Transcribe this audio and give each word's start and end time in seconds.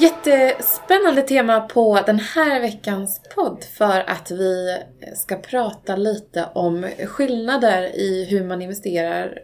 Jättespännande 0.00 1.22
tema 1.22 1.60
på 1.60 2.00
den 2.06 2.18
här 2.18 2.60
veckans 2.60 3.20
podd 3.34 3.64
för 3.64 4.10
att 4.10 4.30
vi 4.30 4.78
ska 5.16 5.36
prata 5.36 5.96
lite 5.96 6.48
om 6.54 6.86
skillnader 7.06 7.82
i 7.82 8.24
hur 8.30 8.44
man 8.44 8.62
investerar 8.62 9.38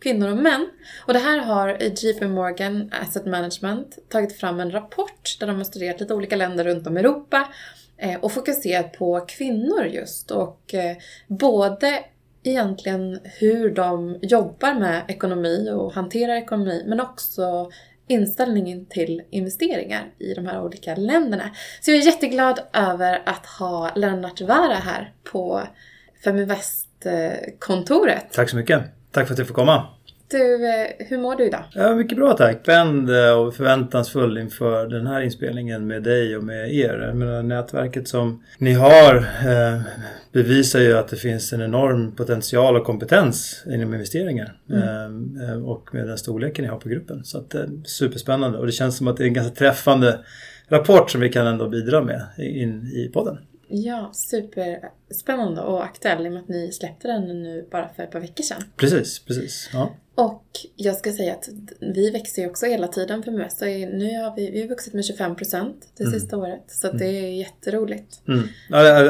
kvinnor 0.00 0.30
och 0.30 0.36
män. 0.36 0.68
Och 1.06 1.12
det 1.12 1.18
här 1.18 1.38
har 1.38 1.78
JP 1.82 2.28
Morgan 2.28 2.90
Asset 3.02 3.26
Management 3.26 3.98
tagit 4.08 4.38
fram 4.38 4.60
en 4.60 4.70
rapport 4.70 5.36
där 5.40 5.46
de 5.46 5.56
har 5.56 5.64
studerat 5.64 6.00
lite 6.00 6.14
olika 6.14 6.36
länder 6.36 6.64
runt 6.64 6.86
om 6.86 6.96
i 6.96 7.00
Europa 7.00 7.48
eh, 7.98 8.20
och 8.20 8.32
fokuserat 8.32 8.92
på 8.92 9.20
kvinnor 9.20 9.84
just. 9.84 10.30
Och 10.30 10.74
eh, 10.74 10.96
både 11.28 12.04
egentligen 12.42 13.20
hur 13.24 13.70
de 13.70 14.18
jobbar 14.22 14.74
med 14.74 15.02
ekonomi 15.08 15.70
och 15.70 15.92
hanterar 15.92 16.36
ekonomi 16.36 16.84
men 16.86 17.00
också 17.00 17.70
inställningen 18.08 18.86
till 18.86 19.22
investeringar 19.30 20.04
i 20.18 20.34
de 20.34 20.46
här 20.46 20.62
olika 20.62 20.94
länderna. 20.94 21.50
Så 21.80 21.90
jag 21.90 21.98
är 21.98 22.02
jätteglad 22.02 22.60
över 22.72 23.22
att 23.26 23.46
ha 23.46 23.90
Lennart 23.94 24.40
Vara 24.40 24.74
här 24.74 25.12
på 25.32 25.62
Feminvest-kontoret. 26.24 28.24
Eh, 28.24 28.30
Tack 28.32 28.50
så 28.50 28.56
mycket. 28.56 28.82
Tack 29.10 29.26
för 29.26 29.34
att 29.34 29.38
jag 29.38 29.48
får 29.48 29.54
komma. 29.54 29.88
Du, 30.28 30.68
eh, 30.68 30.86
hur 30.98 31.18
mår 31.18 31.36
du 31.36 31.44
idag? 31.44 31.64
Ja, 31.72 31.94
mycket 31.94 32.18
bra 32.18 32.32
tack. 32.32 32.62
Spänd 32.62 33.10
och 33.10 33.54
förväntansfull 33.54 34.38
inför 34.38 34.86
den 34.86 35.06
här 35.06 35.20
inspelningen 35.20 35.86
med 35.86 36.02
dig 36.02 36.36
och 36.36 36.44
med 36.44 36.74
er. 36.74 37.12
Menar, 37.14 37.42
nätverket 37.42 38.08
som 38.08 38.42
ni 38.58 38.72
har 38.72 39.16
eh, 39.16 39.80
bevisar 40.32 40.80
ju 40.80 40.98
att 40.98 41.08
det 41.08 41.16
finns 41.16 41.52
en 41.52 41.62
enorm 41.62 42.12
potential 42.16 42.76
och 42.76 42.84
kompetens 42.84 43.64
inom 43.66 43.94
investeringar. 43.94 44.58
Mm. 44.70 44.82
Eh, 45.40 45.50
eh 45.50 45.68
och 45.68 45.94
med 45.94 46.08
den 46.08 46.18
storleken 46.18 46.64
ni 46.64 46.70
har 46.70 46.78
på 46.78 46.88
gruppen. 46.88 47.24
Så 47.24 47.38
att, 47.38 47.54
eh, 47.54 47.64
superspännande 47.84 48.58
och 48.58 48.66
det 48.66 48.72
känns 48.72 48.96
som 48.96 49.08
att 49.08 49.16
det 49.16 49.24
är 49.24 49.28
en 49.28 49.34
ganska 49.34 49.54
träffande 49.54 50.18
rapport 50.68 51.10
som 51.10 51.20
vi 51.20 51.28
kan 51.28 51.46
ändå 51.46 51.68
bidra 51.68 52.02
med 52.02 52.22
in 52.38 52.86
i 52.86 53.10
podden. 53.14 53.38
Ja, 53.68 54.10
superspännande 54.14 55.60
och 55.60 55.84
aktuell 55.84 56.26
i 56.26 56.28
och 56.28 56.32
med 56.32 56.42
att 56.42 56.48
ni 56.48 56.72
släppte 56.72 57.08
den 57.08 57.42
nu 57.42 57.68
bara 57.70 57.88
för 57.96 58.02
ett 58.02 58.10
par 58.10 58.20
veckor 58.20 58.42
sedan. 58.42 58.62
Precis, 58.76 59.24
precis. 59.24 59.70
Ja. 59.72 59.94
Och 60.16 60.44
jag 60.76 60.96
ska 60.96 61.12
säga 61.12 61.32
att 61.32 61.48
vi 61.80 62.10
växer 62.10 62.42
ju 62.42 62.48
också 62.48 62.66
hela 62.66 62.88
tiden 62.88 63.22
för 63.22 63.30
Möss. 63.30 63.60
Nu 63.60 64.18
har 64.22 64.36
vi, 64.36 64.50
vi 64.50 64.60
har 64.60 64.68
vuxit 64.68 64.94
med 64.94 65.04
25 65.04 65.36
procent 65.36 65.88
det 65.96 66.04
mm. 66.04 66.20
sista 66.20 66.36
året. 66.36 66.64
Så 66.66 66.86
mm. 66.86 66.98
det 66.98 67.06
är 67.06 67.30
jätteroligt. 67.30 68.22
Mm. 68.28 68.48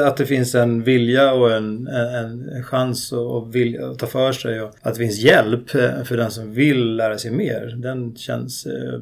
Att 0.07 0.17
det 0.17 0.25
finns 0.25 0.55
en 0.55 0.83
vilja 0.83 1.33
och 1.33 1.51
en, 1.51 1.87
en 1.87 2.63
chans 2.63 3.13
att, 3.13 3.47
vilja, 3.55 3.87
att 3.87 3.99
ta 3.99 4.07
för 4.07 4.31
sig 4.31 4.61
och 4.61 4.75
att 4.81 4.93
det 4.93 4.99
finns 4.99 5.17
hjälp 5.17 5.69
för 5.69 6.17
den 6.17 6.31
som 6.31 6.53
vill 6.53 6.95
lära 6.95 7.17
sig 7.17 7.31
mer. 7.31 7.75
Den 7.77 8.15
känns 8.15 8.65
eh, 8.65 8.99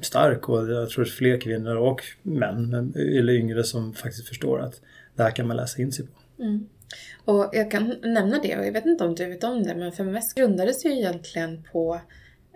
stark 0.00 0.48
och 0.48 0.70
jag 0.70 0.90
tror 0.90 1.04
att 1.04 1.10
fler 1.10 1.40
kvinnor 1.40 1.76
och 1.76 2.02
män 2.22 2.92
eller 2.96 3.32
yngre 3.32 3.64
som 3.64 3.92
faktiskt 3.92 4.28
förstår 4.28 4.60
att 4.60 4.80
det 5.16 5.22
här 5.22 5.30
kan 5.30 5.46
man 5.46 5.56
läsa 5.56 5.82
in 5.82 5.92
sig 5.92 6.06
på. 6.06 6.42
Mm. 6.42 6.66
Och 7.24 7.50
jag 7.52 7.70
kan 7.70 7.94
nämna 8.02 8.38
det, 8.42 8.58
och 8.58 8.66
jag 8.66 8.72
vet 8.72 8.86
inte 8.86 9.04
om 9.04 9.14
du 9.14 9.26
vet 9.26 9.44
om 9.44 9.62
det, 9.62 9.74
men 9.74 9.92
Feminvest 9.92 10.34
grundades 10.34 10.84
ju 10.84 10.92
egentligen 10.92 11.62
på 11.72 12.00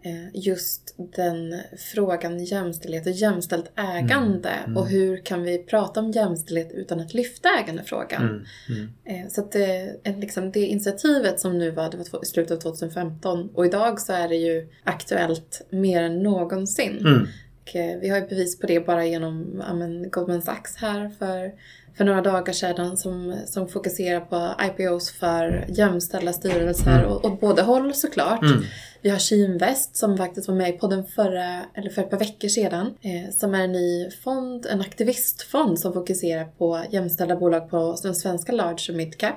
eh, 0.05 0.29
just 0.35 0.95
den 0.97 1.61
frågan 1.93 2.45
jämställdhet 2.45 3.07
och 3.07 3.13
jämställt 3.13 3.73
ägande 3.77 4.49
mm, 4.49 4.65
mm. 4.65 4.77
och 4.77 4.89
hur 4.89 5.17
kan 5.17 5.43
vi 5.43 5.59
prata 5.59 6.01
om 6.01 6.11
jämställdhet 6.11 6.73
utan 6.73 7.01
att 7.01 7.15
lyfta 7.15 7.49
ägandefrågan. 7.49 8.23
Mm, 8.23 8.45
mm. 8.69 9.25
Eh, 9.25 9.29
så 9.29 9.41
att 9.41 9.53
det, 9.53 10.01
liksom 10.17 10.51
det 10.51 10.67
initiativet 10.67 11.41
som 11.41 11.59
nu 11.59 11.71
var, 11.71 11.91
det 11.91 11.97
var 11.97 12.23
i 12.23 12.27
slutet 12.27 12.57
av 12.57 12.61
2015 12.61 13.51
och 13.55 13.67
idag 13.67 14.01
så 14.01 14.13
är 14.13 14.29
det 14.29 14.37
ju 14.37 14.69
aktuellt 14.85 15.67
mer 15.71 16.03
än 16.03 16.23
någonsin. 16.23 16.99
Mm. 16.99 17.27
Eh, 17.75 18.01
vi 18.01 18.09
har 18.09 18.19
ju 18.19 18.27
bevis 18.27 18.59
på 18.59 18.67
det 18.67 18.87
bara 18.87 19.05
genom 19.05 19.63
ja, 19.69 20.09
Goldman 20.11 20.43
Sachs 20.43 20.77
här 20.77 21.11
för 21.19 21.53
för 21.97 22.05
några 22.05 22.21
dagar 22.21 22.53
sedan 22.53 22.97
som, 22.97 23.37
som 23.47 23.69
fokuserar 23.69 24.21
på 24.21 24.55
IPOs 24.65 25.11
för 25.11 25.65
jämställda 25.69 26.33
styrelser 26.33 26.99
mm. 26.99 27.11
och 27.11 27.25
åt 27.25 27.41
båda 27.41 27.63
håll 27.63 27.95
såklart. 27.95 28.43
Mm. 28.43 28.63
Vi 29.03 29.11
har 29.11 29.19
Kinvest 29.19 29.97
som 29.97 30.17
faktiskt 30.17 30.49
var 30.49 30.55
med 30.55 30.71
i 30.71 30.73
podden 30.73 31.05
förra, 31.05 31.61
eller 31.75 31.91
för 31.91 32.03
ett 32.03 32.11
par 32.11 32.19
veckor 32.19 32.49
sedan. 32.49 32.95
Eh, 33.01 33.31
som 33.31 33.55
är 33.55 33.65
en 33.65 33.73
ny 33.73 34.11
fond, 34.11 34.67
en 34.67 34.81
aktivistfond 34.81 35.81
som 35.81 35.93
fokuserar 35.93 36.45
på 36.45 36.85
jämställda 36.91 37.37
bolag 37.37 37.71
på 37.71 37.97
den 38.03 38.15
svenska 38.15 38.53
large 38.53 38.87
och 38.89 38.97
midcap. 38.97 39.35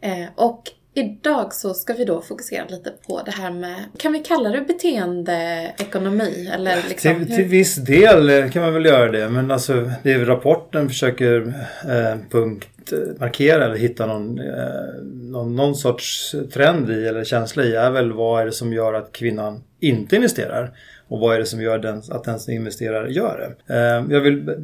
Eh, 0.00 0.26
och 0.36 0.70
Idag 0.96 1.54
så 1.54 1.74
ska 1.74 1.92
vi 1.92 2.04
då 2.04 2.20
fokusera 2.20 2.64
lite 2.68 2.92
på 3.06 3.22
det 3.22 3.30
här 3.30 3.50
med, 3.50 3.84
kan 3.98 4.12
vi 4.12 4.18
kalla 4.18 4.48
det 4.48 4.60
beteendeekonomi? 4.60 6.50
Eller 6.54 6.76
liksom, 6.88 7.24
till, 7.24 7.36
till 7.36 7.44
viss 7.44 7.76
del 7.76 8.50
kan 8.50 8.62
man 8.62 8.74
väl 8.74 8.84
göra 8.84 9.10
det 9.10 9.28
men 9.28 9.50
alltså 9.50 9.90
det 10.02 10.24
rapporten 10.24 10.88
försöker 10.88 11.54
eh, 11.88 12.18
punktmarkera 12.30 13.64
eller 13.64 13.76
hitta 13.76 14.06
någon, 14.06 14.38
eh, 14.38 15.02
någon, 15.12 15.56
någon 15.56 15.74
sorts 15.74 16.34
trend 16.52 16.90
i 16.90 17.06
eller 17.06 17.24
känsla 17.24 17.64
i 17.64 17.74
är 17.74 17.90
väl 17.90 18.12
vad 18.12 18.42
är 18.42 18.46
det 18.46 18.52
som 18.52 18.72
gör 18.72 18.94
att 18.94 19.12
kvinnan 19.12 19.62
inte 19.80 20.16
investerar? 20.16 20.72
Och 21.08 21.20
vad 21.20 21.34
är 21.34 21.38
det 21.38 21.46
som 21.46 21.62
gör 21.62 21.78
den, 21.78 22.02
att 22.10 22.24
den 22.24 22.38
som 22.38 22.52
investerar 22.52 23.06
gör 23.06 23.54
det? 23.66 23.74
Eh, 23.74 24.04
jag 24.10 24.20
vill, 24.20 24.48
eh, 24.48 24.54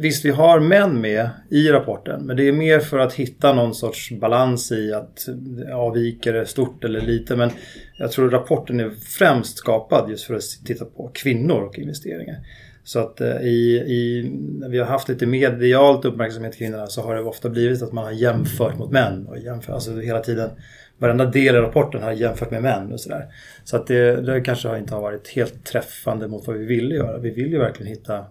visst, 0.00 0.24
vi 0.24 0.30
har 0.30 0.60
män 0.60 1.00
med 1.00 1.30
i 1.50 1.68
rapporten 1.68 2.26
men 2.26 2.36
det 2.36 2.48
är 2.48 2.52
mer 2.52 2.80
för 2.80 2.98
att 2.98 3.12
hitta 3.12 3.52
någon 3.52 3.74
sorts 3.74 4.12
balans 4.20 4.72
i 4.72 4.92
att 4.92 5.28
eh, 5.68 5.76
avviker 5.76 6.32
det 6.32 6.46
stort 6.46 6.84
eller 6.84 7.00
lite. 7.00 7.36
Men 7.36 7.50
jag 7.98 8.12
tror 8.12 8.30
rapporten 8.30 8.80
är 8.80 8.90
främst 8.90 9.58
skapad 9.58 10.10
just 10.10 10.24
för 10.24 10.34
att 10.34 10.42
titta 10.64 10.84
på 10.84 11.10
kvinnor 11.14 11.62
och 11.62 11.78
investeringar. 11.78 12.36
Så 12.84 12.98
att 12.98 13.20
i, 13.20 13.76
i, 13.86 14.30
när 14.60 14.68
vi 14.68 14.78
har 14.78 14.86
haft 14.86 15.08
lite 15.08 15.26
medialt 15.26 16.04
uppmärksamhet 16.04 16.56
kring 16.56 16.68
kvinnorna 16.68 16.86
så 16.86 17.02
har 17.02 17.14
det 17.14 17.22
ofta 17.22 17.48
blivit 17.48 17.82
att 17.82 17.92
man 17.92 18.04
har 18.04 18.12
jämfört 18.12 18.78
mot 18.78 18.90
män. 18.90 19.26
Och 19.26 19.38
jämfört, 19.38 19.74
alltså 19.74 19.96
hela 19.96 20.20
tiden 20.20 20.50
varenda 20.98 21.24
del 21.24 21.56
i 21.56 21.58
rapporten 21.58 22.02
har 22.02 22.12
jämfört 22.12 22.50
med 22.50 22.62
män 22.62 22.92
och 22.92 23.00
sådär. 23.00 23.26
Så 23.64 23.76
att 23.76 23.86
det, 23.86 24.20
det 24.20 24.40
kanske 24.40 24.78
inte 24.78 24.94
har 24.94 25.02
varit 25.02 25.28
helt 25.28 25.64
träffande 25.64 26.28
mot 26.28 26.46
vad 26.46 26.56
vi 26.56 26.64
ville 26.64 26.94
göra. 26.94 27.18
Vi 27.18 27.30
vill 27.30 27.52
ju 27.52 27.58
verkligen 27.58 27.92
hitta, 27.92 28.24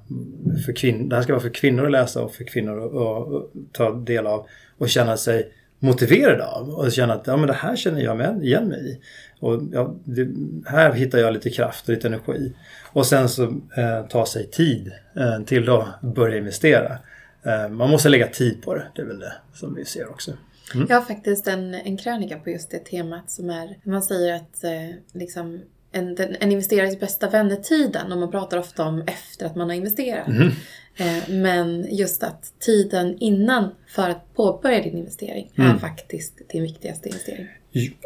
för 0.66 0.74
kvin, 0.74 1.10
det 1.10 1.16
här 1.16 1.24
ska 1.24 1.34
vara 1.34 1.42
för 1.42 1.50
kvinnor 1.50 1.86
att 1.86 1.92
läsa 1.92 2.24
och 2.24 2.34
för 2.34 2.44
kvinnor 2.44 2.86
att, 2.86 2.96
att 2.96 3.74
ta 3.74 3.92
del 3.92 4.28
av 4.28 4.48
och 4.78 4.90
känna 4.90 5.18
sig 5.18 5.52
motiverade 5.80 6.46
av 6.46 6.70
och 6.70 6.92
känna 6.92 7.14
att 7.14 7.28
ja, 7.28 7.38
men 7.38 7.48
det 7.48 7.54
här 7.54 7.76
känner 7.76 8.02
jag 8.02 8.18
med, 8.18 8.44
igen 8.44 8.68
mig 8.68 8.92
i. 8.92 9.00
Och 9.40 9.62
ja, 9.72 9.96
det, 10.04 10.28
här 10.66 10.94
hittar 10.94 11.20
jag 11.20 11.34
lite 11.34 11.50
kraft 11.50 11.90
och 11.90 11.94
lite 11.94 12.08
energi. 12.08 12.54
Och 12.94 13.06
sen 13.06 13.30
så 13.30 13.44
eh, 13.78 14.08
ta 14.10 14.26
sig 14.26 14.50
tid 14.50 14.92
eh, 15.16 15.46
till 15.46 15.70
att 15.70 16.02
börja 16.02 16.38
investera. 16.38 16.98
Eh, 17.44 17.70
man 17.70 17.90
måste 17.90 18.10
lägga 18.10 18.28
tid 18.28 18.64
på 18.64 18.76
det, 18.76 18.84
det 18.96 19.02
är 19.02 19.06
väl 19.06 19.20
det 19.20 19.34
som 19.54 19.76
vi 19.76 19.86
ser 19.86 20.10
också. 20.10 20.32
Mm. 20.74 20.88
Jag 20.90 20.96
har 20.96 21.06
faktiskt 21.06 21.48
en, 21.48 21.74
en 21.74 21.98
krönika 21.98 22.40
på 22.40 22.50
just 22.50 22.72
det 22.72 22.80
temat 22.80 23.32
som 23.32 23.50
är, 23.50 23.78
man 23.84 24.04
säger 24.04 24.36
att 24.36 24.64
eh, 24.64 24.96
liksom 25.14 25.62
en, 25.92 26.18
en 26.40 26.52
investerares 26.52 27.00
bästa 27.00 27.30
vän 27.30 27.52
är 27.52 27.56
tiden 27.56 28.12
och 28.12 28.18
man 28.18 28.32
pratar 28.32 28.58
ofta 28.58 28.86
om 28.86 29.04
efter 29.08 29.46
att 29.46 29.56
man 29.56 29.70
har 29.70 29.76
investerat. 29.76 30.28
Mm. 30.28 30.52
Eh, 30.98 31.30
men 31.30 31.88
just 31.96 32.24
att 32.24 32.54
tiden 32.60 33.18
innan 33.20 33.76
för 33.88 34.10
att 34.10 34.34
påbörja 34.36 34.84
din 34.84 34.98
investering 34.98 35.52
mm. 35.56 35.72
är 35.72 35.80
faktiskt 35.80 36.42
din 36.50 36.64
viktigaste 36.64 37.10
investering. 37.10 37.48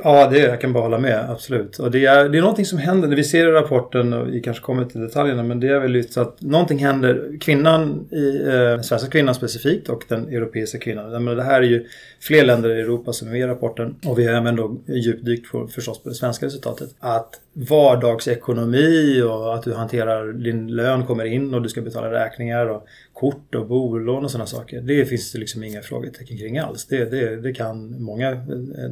Ja, 0.04 0.28
det 0.30 0.40
jag 0.40 0.62
kan 0.62 0.74
bara 0.74 0.84
hålla 0.84 0.98
med. 0.98 1.30
Absolut. 1.30 1.80
Och 1.80 1.92
det 1.92 2.06
är, 2.06 2.30
det 2.30 2.38
är 2.38 2.42
någonting 2.42 2.66
som 2.66 2.78
händer. 2.78 3.08
När 3.08 3.16
vi 3.16 3.24
ser 3.24 3.48
i 3.48 3.52
rapporten, 3.52 4.14
och 4.14 4.34
vi 4.34 4.42
kanske 4.42 4.64
kommer 4.64 4.86
till 4.86 5.02
detaljerna, 5.02 5.44
men 5.44 5.60
det 5.60 5.68
är 5.68 5.80
väl 5.80 6.10
så 6.10 6.22
att 6.22 6.42
någonting 6.42 6.78
händer. 6.78 7.38
Kvinnan, 7.42 8.08
i, 8.12 8.48
eh, 8.48 8.82
svenska 8.82 9.10
kvinnan 9.10 9.36
specifikt 9.36 9.90
och 9.90 10.04
den 10.08 10.28
europeiska 10.28 10.78
kvinnan. 10.78 11.24
Men 11.24 11.38
det 11.38 11.44
här 11.44 11.62
är 11.62 11.66
ju 11.66 11.86
fler 12.20 12.46
länder 12.46 12.70
i 12.70 12.82
Europa 12.82 13.14
som 13.14 13.28
är 13.28 13.32
med 13.32 13.42
i 13.42 13.48
rapporten. 13.48 13.96
Och 14.06 14.20
vi 14.20 14.28
har 14.28 14.34
även 14.34 14.56
då 14.56 14.78
djupdykt 14.88 15.52
på, 15.52 15.68
förstås 15.68 16.04
på 16.04 16.10
det 16.10 16.16
svenska 16.16 16.46
resultatet. 16.46 16.90
Att 17.00 17.40
vardagsekonomi 17.54 19.22
och 19.22 19.56
att 19.56 19.64
du 19.64 19.74
hanterar 19.74 20.34
din 20.34 20.68
lön 20.76 21.06
kommer 21.06 21.26
in 21.26 21.54
och 21.54 21.62
du 21.62 21.70
ska 21.70 21.82
betala 21.82 22.12
räkningar 22.12 22.66
och 22.66 22.86
kort 23.20 23.56
och 23.56 23.68
bolån 23.68 24.24
och 24.24 24.32
sådana 24.32 24.46
saker. 24.46 24.82
Det 24.82 25.06
finns 25.06 25.32
det 25.32 25.40
liksom 25.40 25.64
inga 25.64 25.82
frågetecken 25.82 26.38
kring 26.38 26.58
alls. 26.58 26.86
Det, 26.86 27.06
det, 27.06 27.42
det 27.42 27.54
kan 27.54 28.02
många, 28.02 28.36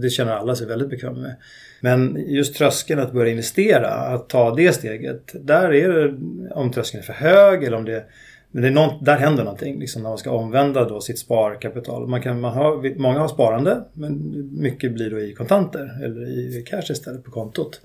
det 0.01 0.09
känner 0.09 0.31
alla 0.31 0.55
sig 0.55 0.67
väldigt 0.67 0.89
bekväma 0.89 1.19
med. 1.19 1.35
Men 1.81 2.25
just 2.27 2.55
tröskeln 2.55 2.99
att 2.99 3.13
börja 3.13 3.31
investera, 3.31 3.87
att 3.87 4.29
ta 4.29 4.55
det 4.55 4.73
steget. 4.73 5.31
Där 5.33 5.73
är 5.73 5.89
det, 5.89 6.15
om 6.53 6.71
tröskeln 6.71 7.01
är 7.01 7.05
för 7.05 7.13
hög 7.13 7.63
eller 7.63 7.77
om 7.77 7.85
det 7.85 8.05
men 8.51 8.61
det 8.61 8.67
är 8.67 8.73
något, 8.73 9.05
där 9.05 9.17
händer 9.17 9.43
någonting 9.43 9.79
liksom, 9.79 10.03
när 10.03 10.09
man 10.09 10.17
ska 10.17 10.31
omvända 10.31 10.89
då 10.89 11.01
sitt 11.01 11.19
sparkapital. 11.19 12.07
Man 12.07 12.21
kan, 12.21 12.41
man 12.41 12.53
har, 12.53 12.99
många 12.99 13.19
har 13.19 13.27
sparande 13.27 13.83
men 13.93 14.33
mycket 14.61 14.93
blir 14.93 15.09
då 15.09 15.19
i 15.19 15.33
kontanter 15.33 16.03
eller 16.03 16.29
i 16.29 16.63
cash 16.67 16.91
istället 16.91 17.23
på 17.23 17.31
kontot. 17.31 17.81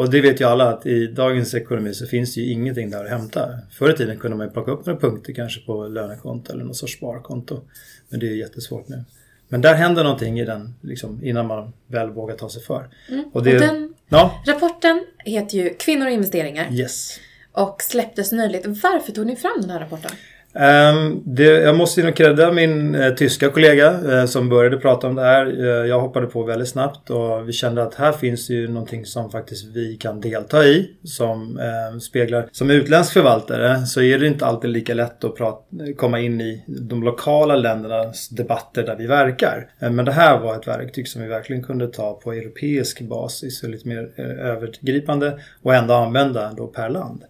Och 0.00 0.10
det 0.10 0.20
vet 0.20 0.40
ju 0.40 0.44
alla 0.44 0.68
att 0.68 0.86
i 0.86 1.06
dagens 1.06 1.54
ekonomi 1.54 1.94
så 1.94 2.06
finns 2.06 2.34
det 2.34 2.40
ju 2.40 2.52
ingenting 2.52 2.90
där 2.90 3.04
att 3.04 3.10
hämta. 3.10 3.48
Förr 3.70 3.90
i 3.90 3.96
tiden 3.96 4.18
kunde 4.18 4.36
man 4.36 4.46
ju 4.46 4.52
plocka 4.52 4.70
upp 4.70 4.86
några 4.86 5.00
punkter 5.00 5.32
kanske 5.32 5.60
på 5.60 5.86
lönekonto 5.86 6.52
eller 6.52 6.64
något 6.64 6.76
sorts 6.76 6.96
sparkonto. 6.96 7.60
Men 8.08 8.20
det 8.20 8.26
är 8.26 8.34
jättesvårt 8.34 8.88
nu. 8.88 9.04
Men 9.48 9.60
där 9.60 9.74
händer 9.74 10.04
någonting 10.04 10.40
i 10.40 10.44
den 10.44 10.74
liksom, 10.80 11.24
innan 11.24 11.46
man 11.46 11.72
väl 11.86 12.10
vågar 12.10 12.36
ta 12.36 12.48
sig 12.48 12.62
för. 12.62 12.88
Mm. 13.08 13.24
Och, 13.32 13.44
det, 13.44 13.54
och 13.54 13.60
den 13.60 13.94
ja. 14.08 14.42
rapporten 14.46 15.06
heter 15.18 15.58
ju 15.58 15.74
Kvinnor 15.74 16.06
och 16.06 16.12
investeringar. 16.12 16.72
Yes. 16.72 17.20
och 17.52 17.82
släpptes 17.82 18.32
nyligt. 18.32 18.66
Varför 18.66 19.12
tog 19.12 19.26
ni 19.26 19.36
fram 19.36 19.60
den 19.60 19.70
här 19.70 19.80
rapporten? 19.80 20.10
Um, 20.54 21.22
det, 21.26 21.44
jag 21.44 21.76
måste 21.76 22.02
nog 22.02 22.14
credda 22.14 22.52
min 22.52 22.94
eh, 22.94 23.14
tyska 23.14 23.48
kollega 23.48 24.12
eh, 24.12 24.26
som 24.26 24.48
började 24.48 24.76
prata 24.76 25.06
om 25.06 25.14
det 25.14 25.22
här. 25.22 25.46
Eh, 25.46 25.86
jag 25.86 26.00
hoppade 26.00 26.26
på 26.26 26.42
väldigt 26.42 26.68
snabbt 26.68 27.10
och 27.10 27.48
vi 27.48 27.52
kände 27.52 27.82
att 27.82 27.94
här 27.94 28.12
finns 28.12 28.50
ju 28.50 28.68
någonting 28.68 29.06
som 29.06 29.30
faktiskt 29.30 29.64
vi 29.74 29.96
kan 29.96 30.20
delta 30.20 30.64
i 30.64 30.90
som 31.04 31.58
ehm, 31.58 32.00
speglar. 32.00 32.48
Som 32.52 32.70
utländsk 32.70 33.12
förvaltare 33.12 33.86
så 33.86 34.02
är 34.02 34.18
det 34.18 34.26
inte 34.26 34.46
alltid 34.46 34.70
lika 34.70 34.94
lätt 34.94 35.24
att 35.24 35.36
prata, 35.36 35.86
eh, 35.86 35.94
komma 35.94 36.20
in 36.20 36.40
i 36.40 36.64
de 36.66 37.02
lokala 37.02 37.56
ländernas 37.56 38.28
debatter 38.28 38.82
där 38.82 38.96
vi 38.96 39.06
verkar. 39.06 39.70
Ehm, 39.80 39.96
men 39.96 40.04
det 40.04 40.12
här 40.12 40.38
var 40.38 40.56
ett 40.56 40.68
verktyg 40.68 41.08
som 41.08 41.22
vi 41.22 41.28
verkligen 41.28 41.62
kunde 41.62 41.88
ta 41.88 42.14
på 42.14 42.32
europeisk 42.32 43.00
basis 43.00 43.62
och 43.62 43.68
lite 43.68 43.88
mer 43.88 44.10
eh, 44.16 44.46
övergripande 44.46 45.38
och 45.62 45.74
ändå 45.74 45.94
använda 45.94 46.52
då 46.56 46.66
per 46.66 46.88
land. 46.88 47.24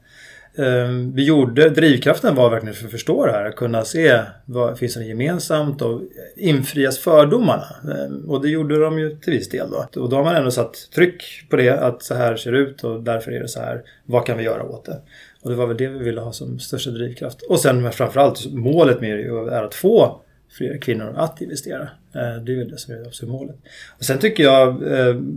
Ehm, 0.56 1.12
vi 1.14 1.24
gjorde, 1.24 1.70
drivkraften 1.70 2.34
var 2.34 2.50
verkligen 2.50 2.74
för 2.74 2.84
att 2.84 2.90
förstå 2.90 3.26
det 3.26 3.32
här, 3.32 3.44
att 3.44 3.56
kunna 3.56 3.84
se 3.84 4.20
vad 4.44 4.78
finns 4.78 4.94
det 4.94 5.04
gemensamt 5.04 5.82
och 5.82 6.02
infrias 6.36 6.98
fördomarna. 6.98 7.66
Ehm, 7.84 8.30
och 8.30 8.42
det 8.42 8.48
gjorde 8.48 8.80
de 8.80 8.98
ju 8.98 9.16
till 9.16 9.32
viss 9.32 9.48
del 9.48 9.70
då. 9.70 10.00
Och 10.00 10.08
då 10.08 10.16
har 10.16 10.24
man 10.24 10.36
ändå 10.36 10.50
satt 10.50 10.90
tryck 10.94 11.22
på 11.50 11.56
det, 11.56 11.70
att 11.70 12.02
så 12.02 12.14
här 12.14 12.36
ser 12.36 12.52
det 12.52 12.58
ut 12.58 12.84
och 12.84 13.02
därför 13.02 13.32
är 13.32 13.40
det 13.40 13.48
så 13.48 13.60
här. 13.60 13.82
Vad 14.04 14.26
kan 14.26 14.38
vi 14.38 14.44
göra 14.44 14.62
åt 14.62 14.84
det? 14.84 15.00
Och 15.42 15.50
det 15.50 15.56
var 15.56 15.66
väl 15.66 15.76
det 15.76 15.88
vi 15.88 15.98
ville 15.98 16.20
ha 16.20 16.32
som 16.32 16.58
största 16.58 16.90
drivkraft. 16.90 17.42
Och 17.42 17.60
sen 17.60 17.92
framförallt 17.92 18.52
målet 18.52 19.00
med 19.00 19.18
det 19.18 19.24
är 19.24 19.62
att 19.62 19.74
få 19.74 20.20
fler 20.58 20.78
kvinnor 20.78 21.14
att 21.16 21.40
investera. 21.40 21.88
Ehm, 22.14 22.44
det 22.44 22.52
är 22.52 22.56
väl 22.56 22.70
det 22.70 22.78
som 22.78 22.94
är 22.94 23.06
absolut 23.06 23.32
målet. 23.32 23.56
Och 23.98 24.04
sen 24.04 24.18
tycker 24.18 24.44
jag 24.44 24.80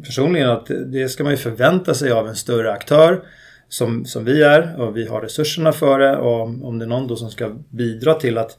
personligen 0.04 0.50
att 0.50 0.72
det 0.86 1.10
ska 1.10 1.24
man 1.24 1.34
ju 1.34 1.38
förvänta 1.38 1.94
sig 1.94 2.12
av 2.12 2.28
en 2.28 2.36
större 2.36 2.72
aktör 2.72 3.24
som, 3.70 4.06
som 4.06 4.26
vi 4.26 4.44
är 4.44 4.82
och 4.82 4.98
vi 4.98 5.08
har 5.08 5.22
resurserna 5.22 5.72
för 5.72 6.00
det 6.00 6.18
och 6.18 6.42
om 6.42 6.80
det 6.80 6.86
är 6.86 6.90
någon 6.90 7.08
då 7.08 7.16
som 7.16 7.30
ska 7.30 7.56
bidra 7.70 8.14
till 8.14 8.38
att 8.38 8.58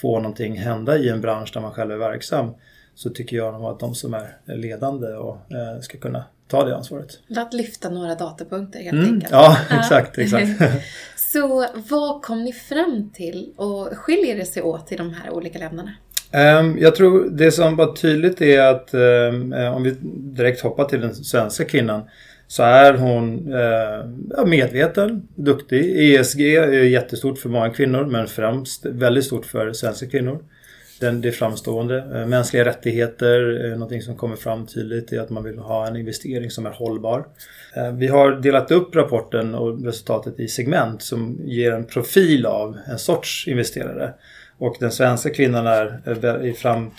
få 0.00 0.20
någonting 0.20 0.58
hända 0.58 0.98
i 0.98 1.08
en 1.08 1.20
bransch 1.20 1.50
där 1.54 1.60
man 1.60 1.72
själv 1.72 1.92
är 1.92 1.96
verksam 1.96 2.50
så 2.94 3.10
tycker 3.10 3.36
jag 3.36 3.54
nog 3.54 3.64
att 3.64 3.80
de 3.80 3.94
som 3.94 4.14
är 4.14 4.36
ledande 4.44 5.06
och 5.06 5.34
eh, 5.34 5.80
ska 5.80 5.98
kunna 5.98 6.24
ta 6.48 6.64
det 6.64 6.76
ansvaret. 6.76 7.18
Att 7.36 7.54
lyfta 7.54 7.90
några 7.90 8.14
datapunkter 8.14 8.80
helt 8.80 8.92
mm, 8.92 9.14
enkelt. 9.14 9.32
Ja, 9.32 9.56
exakt. 9.70 10.18
exakt. 10.18 10.48
så 11.16 11.66
vad 11.88 12.22
kom 12.22 12.44
ni 12.44 12.52
fram 12.52 13.10
till 13.14 13.52
och 13.56 13.88
skiljer 13.96 14.36
det 14.36 14.44
sig 14.44 14.62
åt 14.62 14.92
i 14.92 14.96
de 14.96 15.14
här 15.14 15.30
olika 15.30 15.58
länderna? 15.58 15.92
Um, 16.60 16.78
jag 16.78 16.94
tror 16.94 17.28
det 17.30 17.52
som 17.52 17.76
var 17.76 17.96
tydligt 17.96 18.40
är 18.40 18.60
att 18.62 18.94
um, 18.94 19.52
om 19.52 19.82
vi 19.82 19.96
direkt 20.36 20.60
hoppar 20.60 20.84
till 20.84 21.00
den 21.00 21.14
svenska 21.14 21.64
kvinnan 21.64 22.02
så 22.46 22.62
är 22.62 22.94
hon 22.94 23.54
eh, 23.54 24.46
medveten, 24.46 25.28
duktig. 25.34 26.14
ESG 26.14 26.56
är 26.56 26.72
jättestort 26.72 27.38
för 27.38 27.48
många 27.48 27.70
kvinnor 27.70 28.04
men 28.04 28.26
främst 28.26 28.86
väldigt 28.86 29.24
stort 29.24 29.46
för 29.46 29.72
svenska 29.72 30.06
kvinnor. 30.06 30.44
Den, 31.00 31.20
det 31.20 31.28
är 31.28 31.32
framstående. 31.32 31.98
Eh, 32.14 32.26
mänskliga 32.26 32.64
rättigheter, 32.64 33.64
eh, 33.64 33.70
någonting 33.70 34.02
som 34.02 34.16
kommer 34.16 34.36
fram 34.36 34.66
tydligt 34.66 35.12
är 35.12 35.20
att 35.20 35.30
man 35.30 35.44
vill 35.44 35.58
ha 35.58 35.86
en 35.86 35.96
investering 35.96 36.50
som 36.50 36.66
är 36.66 36.70
hållbar. 36.70 37.26
Eh, 37.76 37.92
vi 37.92 38.06
har 38.06 38.30
delat 38.32 38.70
upp 38.70 38.96
rapporten 38.96 39.54
och 39.54 39.84
resultatet 39.84 40.40
i 40.40 40.48
segment 40.48 41.02
som 41.02 41.40
ger 41.44 41.72
en 41.72 41.84
profil 41.84 42.46
av 42.46 42.78
en 42.86 42.98
sorts 42.98 43.48
investerare. 43.48 44.14
Och 44.58 44.76
den 44.80 44.90
svenska 44.90 45.30
kvinnan 45.30 45.66
är, 45.66 46.00
eh, 46.06 46.48
är 46.48 46.52
fram, 46.52 46.90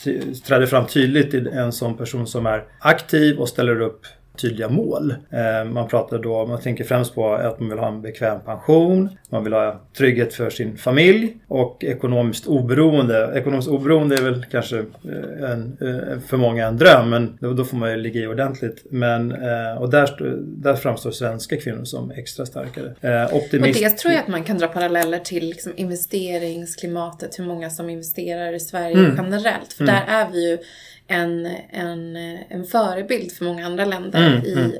träder 0.47 0.65
fram 0.65 0.87
tydligt 0.87 1.33
i 1.33 1.47
en 1.53 1.71
sån 1.71 1.97
person 1.97 2.27
som 2.27 2.45
är 2.45 2.63
aktiv 2.79 3.37
och 3.37 3.49
ställer 3.49 3.81
upp 3.81 4.01
tydliga 4.37 4.69
mål. 4.69 5.13
Eh, 5.29 5.71
man 5.71 5.87
pratar 5.87 6.19
då, 6.19 6.45
man 6.45 6.61
tänker 6.61 6.83
främst 6.83 7.15
på 7.15 7.33
att 7.33 7.59
man 7.59 7.69
vill 7.69 7.79
ha 7.79 7.87
en 7.87 8.01
bekväm 8.01 8.39
pension, 8.45 9.09
man 9.29 9.43
vill 9.43 9.53
ha 9.53 9.81
trygghet 9.97 10.33
för 10.33 10.49
sin 10.49 10.77
familj 10.77 11.37
och 11.47 11.83
ekonomiskt 11.83 12.47
oberoende. 12.47 13.31
Ekonomiskt 13.35 13.69
oberoende 13.69 14.15
är 14.15 14.21
väl 14.21 14.45
kanske 14.51 14.77
eh, 14.77 15.51
en, 15.51 15.77
eh, 15.81 16.19
för 16.27 16.37
många 16.37 16.67
en 16.67 16.77
dröm, 16.77 17.09
men 17.09 17.37
då 17.55 17.65
får 17.65 17.77
man 17.77 17.91
ju 17.91 17.97
ligga 17.97 18.21
i 18.21 18.27
ordentligt. 18.27 18.85
Men, 18.89 19.31
och 19.77 19.89
där, 19.89 20.35
där 20.41 20.75
framstår 20.75 21.11
svenska 21.11 21.57
kvinnor 21.57 21.83
som 21.83 22.11
extra 22.11 22.45
starkare. 22.45 23.27
Optimist... 23.31 23.79
Och 23.79 23.83
det 23.83 23.89
tror 23.89 24.13
jag 24.13 24.21
att 24.21 24.27
man 24.27 24.43
kan 24.43 24.57
dra 24.57 24.67
paralleller 24.67 25.19
till 25.19 25.49
liksom 25.49 25.73
investeringsklimatet, 25.75 27.39
hur 27.39 27.45
många 27.45 27.69
som 27.69 27.89
investerar 27.89 28.53
i 28.53 28.59
Sverige 28.59 28.97
mm. 28.97 29.15
generellt. 29.17 29.73
För 29.73 29.83
mm. 29.83 29.95
där 29.95 30.13
är 30.13 30.31
vi 30.31 30.49
ju 30.49 30.57
en, 31.07 31.45
en, 31.69 32.15
en 32.49 32.65
förebild 32.65 33.31
för 33.31 33.45
många 33.45 33.65
andra 33.65 33.85
länder. 33.85 34.27
Mm, 34.27 34.45
i 34.45 34.53
mm. 34.53 34.71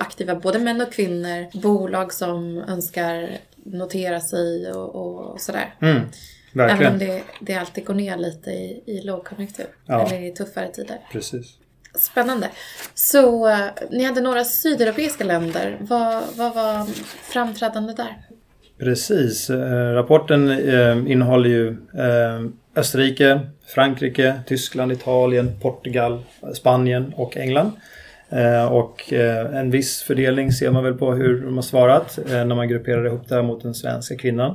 Aktiva 0.00 0.34
både 0.34 0.58
män 0.58 0.80
och 0.80 0.92
kvinnor, 0.92 1.60
bolag 1.60 2.12
som 2.12 2.58
önskar 2.58 3.30
notera 3.64 4.20
sig 4.20 4.72
och, 4.72 4.94
och 4.94 5.40
sådär. 5.40 5.74
Mm, 5.80 6.00
Även 6.54 6.92
om 6.92 6.98
det, 6.98 7.22
det 7.40 7.54
alltid 7.54 7.86
går 7.86 7.94
ner 7.94 8.16
lite 8.16 8.50
i, 8.50 8.82
i 8.86 9.02
lågkonjunktur. 9.02 9.66
Ja. 9.86 10.06
Eller 10.06 10.22
i 10.26 10.30
tuffare 10.32 10.68
tider. 10.72 10.98
Precis. 11.12 11.54
Spännande. 11.94 12.48
Så 12.94 13.48
uh, 13.48 13.58
ni 13.90 14.04
hade 14.04 14.20
några 14.20 14.44
sydeuropeiska 14.44 15.24
länder. 15.24 15.78
Vad, 15.80 16.22
vad 16.36 16.54
var 16.54 16.86
framträdande 17.32 17.92
där? 17.92 18.16
Precis. 18.78 19.50
Eh, 19.50 19.92
rapporten 19.92 20.50
eh, 20.50 21.12
innehåller 21.12 21.50
ju 21.50 21.68
eh, 21.94 22.50
Österrike, 22.78 23.40
Frankrike, 23.66 24.40
Tyskland, 24.46 24.92
Italien, 24.92 25.50
Portugal, 25.60 26.18
Spanien 26.54 27.12
och 27.16 27.36
England. 27.36 27.72
Eh, 28.30 28.72
och 28.72 29.12
eh, 29.12 29.56
en 29.56 29.70
viss 29.70 30.02
fördelning 30.02 30.52
ser 30.52 30.70
man 30.70 30.84
väl 30.84 30.94
på 30.94 31.12
hur 31.12 31.40
de 31.40 31.54
har 31.54 31.62
svarat 31.62 32.18
eh, 32.18 32.44
när 32.44 32.54
man 32.54 32.68
grupperar 32.68 33.06
ihop 33.06 33.28
det 33.28 33.34
här 33.34 33.42
mot 33.42 33.62
den 33.62 33.74
svenska 33.74 34.16
kvinnan. 34.16 34.54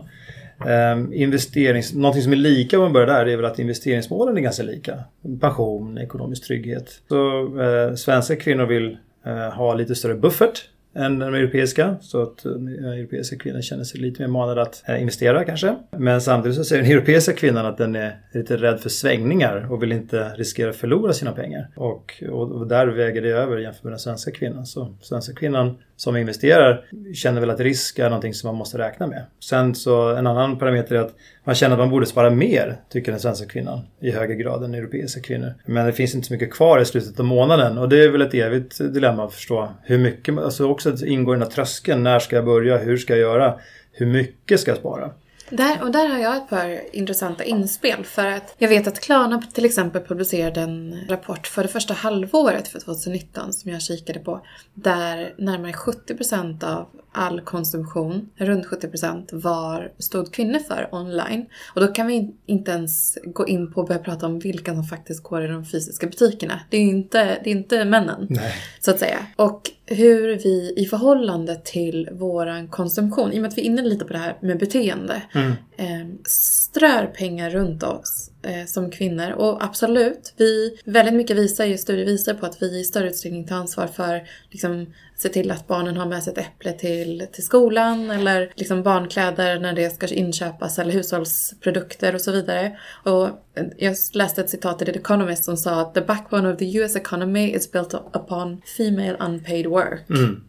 Ehm, 0.68 1.14
investerings, 1.14 1.94
någonting 1.94 2.24
som 2.24 2.32
är 2.32 2.38
lika 2.38 2.78
om 2.78 2.84
man 2.84 2.94
börjar 2.94 3.08
där 3.08 3.26
är 3.26 3.36
väl 3.36 3.46
att 3.46 3.60
investeringsmålen 3.60 4.38
är 4.38 4.42
ganska 4.42 4.64
lika. 4.64 5.04
Pension, 5.42 5.98
ekonomisk 5.98 6.48
trygghet. 6.48 7.02
Så 7.10 7.44
eh, 7.62 7.96
svenska 7.96 8.36
kvinnor 8.36 8.66
vill 8.66 8.98
eh, 9.26 9.50
ha 9.50 9.74
lite 9.74 9.96
större 9.96 10.16
buffert 10.16 10.70
än 10.96 11.20
de 11.20 11.34
europeiska. 11.34 11.96
Så 12.02 12.22
att 12.22 12.46
eh, 12.46 12.52
den 12.52 12.86
europeiska 12.86 13.38
kvinnan 13.38 13.62
känner 13.62 13.84
sig 13.84 14.02
lite 14.02 14.22
mer 14.22 14.30
manad 14.30 14.60
att 14.60 14.84
eh, 14.88 15.02
investera 15.02 15.44
kanske. 15.44 15.76
Men 15.98 16.22
samtidigt 16.22 16.58
så 16.58 16.64
säger 16.64 16.84
den 16.84 16.92
europeiska 16.92 17.34
kvinnan 17.34 17.66
att 17.66 17.78
den 17.78 17.96
är 17.96 18.18
lite 18.34 18.58
rädd 18.58 18.80
för 18.80 18.90
svängningar 18.90 19.72
och 19.72 19.84
vill 19.84 19.92
inte 19.92 20.30
riskera 20.30 20.70
att 20.70 20.76
förlora 20.76 21.14
sina 21.14 21.32
pengar. 21.32 21.70
Och, 21.76 22.24
och 22.30 22.68
där 22.68 22.88
väger 22.88 23.22
det 23.22 23.30
över 23.30 23.58
jämfört 23.58 23.84
med 23.84 23.92
den 23.92 24.00
svenska 24.00 24.32
kvinnan. 24.32 24.66
Så 24.66 24.96
svenska 25.02 25.34
kvinnan 25.34 25.78
som 26.04 26.18
investerar 26.18 26.86
känner 27.14 27.40
väl 27.40 27.50
att 27.50 27.60
risk 27.60 28.00
är 28.00 28.04
någonting 28.04 28.34
som 28.34 28.48
man 28.48 28.56
måste 28.56 28.78
räkna 28.78 29.08
med. 29.08 29.26
Sen 29.40 29.76
så 29.76 30.10
en 30.10 30.28
annan 30.28 30.60
parameter 30.60 30.96
är 30.96 31.00
att 31.00 31.16
man 31.44 31.56
känner 31.56 31.74
att 31.74 31.80
man 31.80 31.90
borde 31.90 32.06
spara 32.06 32.30
mer, 32.30 32.78
tycker 32.90 33.12
den 33.12 33.20
svenska 33.20 33.46
kvinnan, 33.46 33.80
i 34.00 34.12
högre 34.12 34.36
grad 34.36 34.64
än 34.64 34.74
europeiska 34.74 35.22
kvinnor. 35.22 35.54
Men 35.66 35.86
det 35.86 35.94
finns 35.94 36.16
inte 36.16 36.28
så 36.28 36.34
mycket 36.34 36.54
kvar 36.54 36.80
i 36.80 36.86
slutet 36.86 37.20
av 37.20 37.26
månaden 37.26 37.78
och 37.78 37.90
det 37.90 38.04
är 38.04 38.10
väl 38.10 38.22
ett 38.22 38.34
evigt 38.34 38.78
dilemma 38.94 39.26
att 39.26 39.34
förstå 39.34 39.70
hur 39.84 39.98
mycket, 39.98 40.38
alltså 40.38 40.68
också 40.68 40.90
att 40.90 41.02
ingå 41.02 41.34
i 41.34 41.36
den 41.36 41.44
här 41.44 41.50
tröskeln. 41.50 42.04
När 42.04 42.20
ska 42.20 42.36
jag 42.36 42.46
börja? 42.46 42.78
Hur 42.78 42.98
ska 42.98 43.14
jag 43.14 43.22
göra? 43.22 43.60
Hur 43.92 44.06
mycket 44.06 44.60
ska 44.60 44.72
jag 44.72 44.78
spara? 44.78 45.10
Där, 45.50 45.82
och 45.82 45.92
där 45.92 46.10
har 46.10 46.20
jag 46.20 46.38
ett 46.38 46.50
par 46.50 46.96
intressanta 46.96 47.44
inspel. 47.44 48.04
För 48.04 48.28
att 48.28 48.56
jag 48.58 48.70
vet 48.70 48.88
att 48.88 49.00
Klarna 49.00 49.42
till 49.54 49.66
exempel 49.66 50.02
publicerade 50.02 50.62
en 50.62 51.08
rapport 51.10 51.48
för 51.48 51.64
det 51.64 51.70
första 51.70 51.94
halvåret 51.94 52.68
för 52.68 52.80
2019 52.80 53.54
som 53.54 53.72
jag 53.72 53.82
kikade 53.82 54.20
på. 54.20 54.46
Där 54.74 55.34
närmare 55.38 55.72
70% 55.72 56.64
av 56.64 56.88
all 57.12 57.42
konsumtion, 57.42 58.30
runt 58.36 58.66
70% 58.66 59.28
var, 59.32 59.92
stod 60.00 60.34
kvinnor 60.34 60.60
för 60.60 60.90
online. 60.92 61.46
Och 61.76 61.82
då 61.82 61.88
kan 61.88 62.08
vi 62.08 62.36
inte 62.46 62.72
ens 62.72 63.18
gå 63.24 63.48
in 63.48 63.74
på 63.74 63.82
och 63.82 63.88
börja 63.88 64.02
prata 64.02 64.26
om 64.26 64.40
vilka 64.40 64.74
som 64.74 64.84
faktiskt 64.84 65.24
går 65.24 65.46
i 65.46 65.48
de 65.48 65.66
fysiska 65.66 66.08
butikerna. 66.08 66.60
Det 66.70 66.78
är 66.78 66.82
ju 66.82 66.90
inte, 66.90 67.24
det 67.44 67.50
är 67.50 67.56
inte 67.56 67.86
männen, 67.86 68.28
Nej. 68.30 68.54
så 68.80 68.92
att 68.92 69.00
säga. 69.00 69.26
Och 69.36 69.72
hur 69.86 70.38
vi 70.38 70.74
i 70.78 70.86
förhållande 70.86 71.56
till 71.64 72.10
våran 72.12 72.68
konsumtion, 72.68 73.34
i 73.34 73.38
och 73.38 73.42
med 73.42 73.50
att 73.50 73.58
vi 73.58 73.62
är 73.62 73.66
inne 73.66 73.82
lite 73.82 74.06
på 74.06 74.14
det 74.14 74.20
här 74.20 74.38
med 74.42 74.60
beteende, 74.60 75.22
mm. 75.34 75.52
eh, 75.78 76.16
strör 76.26 77.06
pengar 77.06 77.50
runt 77.50 77.84
oss 77.84 78.32
eh, 78.44 78.66
som 78.66 78.92
kvinnor. 78.92 79.32
Och 79.32 79.64
absolut, 79.64 80.34
vi, 80.38 80.78
väldigt 80.86 81.14
mycket 81.14 81.38
visar 81.38 81.66
ju, 81.66 81.78
studier 81.78 82.06
visar 82.06 82.34
på 82.34 82.46
att 82.46 82.62
vi 82.62 82.80
i 82.80 82.84
större 82.84 83.10
utsträckning 83.10 83.48
tar 83.48 83.56
ansvar 83.56 83.88
för 83.88 84.28
liksom, 84.50 84.94
se 85.24 85.30
till 85.30 85.52
att 85.52 85.68
barnen 85.68 85.98
har 85.98 86.06
med 86.06 86.24
sig 86.24 86.34
ett 86.34 86.40
äpple 86.40 86.72
till, 86.72 87.28
till 87.32 87.44
skolan 87.44 88.12
eller 88.12 88.52
liksom 88.56 88.84
barnkläder 88.84 89.60
när 89.60 89.74
det 89.74 89.90
ska 89.90 90.08
inköpas 90.08 90.80
eller 90.80 90.92
hushållsprodukter 90.92 92.16
och 92.16 92.22
så 92.22 92.32
vidare. 92.32 92.78
Och 93.04 93.30
jag 93.78 93.96
läste 94.14 94.42
ett 94.42 94.50
citat 94.50 94.82
i 94.82 94.86
The 94.86 94.92
Economist 94.92 95.44
som 95.44 95.58
sa 95.58 95.82
att 95.82 95.94
the 95.94 96.02
backbone 96.02 96.54
of 96.54 96.60
the 96.60 96.78
US 96.78 96.96
economy 96.96 97.56
is 97.56 97.72
built 97.72 97.94
upon 97.94 98.62
female 98.78 99.18
unpaid 99.20 99.68
work. 99.68 100.10
Mm. 100.10 100.44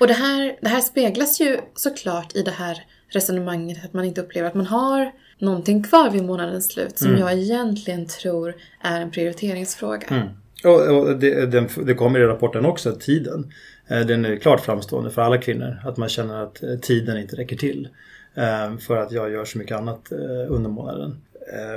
Och 0.00 0.06
det 0.06 0.14
här, 0.14 0.56
det 0.60 0.68
här 0.68 0.80
speglas 0.80 1.40
ju 1.40 1.58
såklart 1.74 2.36
i 2.36 2.42
det 2.42 2.50
här 2.50 2.84
resonemanget 3.08 3.84
att 3.84 3.92
man 3.92 4.04
inte 4.04 4.20
upplever 4.20 4.48
att 4.48 4.54
man 4.54 4.66
har 4.66 5.12
någonting 5.38 5.82
kvar 5.82 6.10
vid 6.10 6.24
månadens 6.24 6.72
slut 6.72 6.98
som 6.98 7.08
mm. 7.08 7.20
jag 7.20 7.32
egentligen 7.32 8.06
tror 8.06 8.54
är 8.80 9.00
en 9.00 9.10
prioriteringsfråga. 9.10 10.06
Mm. 10.06 10.28
Och, 10.64 10.80
och 10.80 11.16
det, 11.16 11.46
det, 11.46 11.68
det, 11.86 11.94
kommer 11.94 12.20
i 12.20 12.24
rapporten 12.24 12.64
också, 12.64 12.92
tiden. 12.92 13.52
Eh, 13.88 14.00
den 14.00 14.24
är 14.24 14.36
klart 14.36 14.60
framstående 14.60 15.10
för 15.10 15.22
alla 15.22 15.38
kvinnor. 15.38 15.76
Att 15.84 15.96
man 15.96 16.08
känner 16.08 16.42
att 16.42 16.62
eh, 16.62 16.74
tiden 16.82 17.18
inte 17.18 17.36
räcker 17.36 17.56
till. 17.56 17.88
Eh, 18.34 18.76
för 18.78 18.96
att 18.96 19.12
jag 19.12 19.30
gör 19.30 19.44
så 19.44 19.58
mycket 19.58 19.76
annat 19.76 20.12
under 20.48 20.70
månaden. 20.70 21.16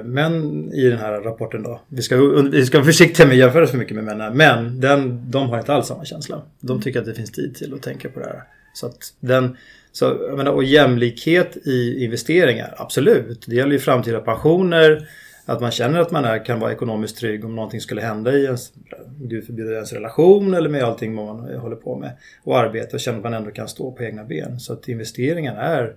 Men 0.03 0.73
i 0.73 0.89
den 0.89 0.99
här 0.99 1.11
rapporten 1.11 1.63
då, 1.63 1.81
vi 1.87 2.01
ska, 2.01 2.17
vi 2.51 2.65
ska 2.65 2.77
vara 2.77 2.85
försiktiga 2.85 3.25
med 3.25 3.33
att 3.33 3.39
jämföra 3.39 3.67
för 3.67 3.77
mycket 3.77 3.95
med 3.95 4.03
männen, 4.03 4.37
men 4.37 4.81
den, 4.81 5.31
de 5.31 5.49
har 5.49 5.59
inte 5.59 5.73
alls 5.73 5.87
samma 5.87 6.05
känsla. 6.05 6.41
De 6.59 6.81
tycker 6.81 6.99
att 6.99 7.05
det 7.05 7.13
finns 7.13 7.31
tid 7.31 7.55
till 7.55 7.73
att 7.73 7.81
tänka 7.81 8.09
på 8.09 8.19
det 8.19 8.25
här. 8.25 8.43
Så 8.73 8.85
att 8.85 9.13
den, 9.19 9.57
så, 9.91 10.05
jag 10.05 10.37
menar, 10.37 10.51
och 10.51 10.63
jämlikhet 10.63 11.57
i 11.67 12.03
investeringar, 12.03 12.75
absolut. 12.77 13.43
Det 13.47 13.55
gäller 13.55 13.71
ju 13.71 13.79
framtida 13.79 14.19
pensioner, 14.19 15.07
att 15.47 15.61
man 15.61 15.71
känner 15.71 15.99
att 15.99 16.11
man 16.11 16.25
är, 16.25 16.45
kan 16.45 16.59
vara 16.59 16.71
ekonomiskt 16.71 17.17
trygg 17.17 17.45
om 17.45 17.55
någonting 17.55 17.81
skulle 17.81 18.01
hända 18.01 18.33
i 18.33 18.45
ens, 18.45 18.73
gud 19.19 19.45
förbjuder, 19.45 19.73
ens 19.73 19.93
relation 19.93 20.53
eller 20.53 20.69
med 20.69 20.83
allting 20.83 21.15
man 21.15 21.39
håller 21.59 21.75
på 21.75 21.95
med. 21.95 22.11
Och 22.43 22.57
arbeta 22.57 22.95
och 22.95 22.99
känner 22.99 23.17
att 23.17 23.23
man 23.23 23.33
ändå 23.33 23.51
kan 23.51 23.67
stå 23.67 23.91
på 23.91 24.03
egna 24.03 24.23
ben. 24.23 24.59
Så 24.59 24.73
att 24.73 24.87
investeringar 24.87 25.55
är 25.55 25.95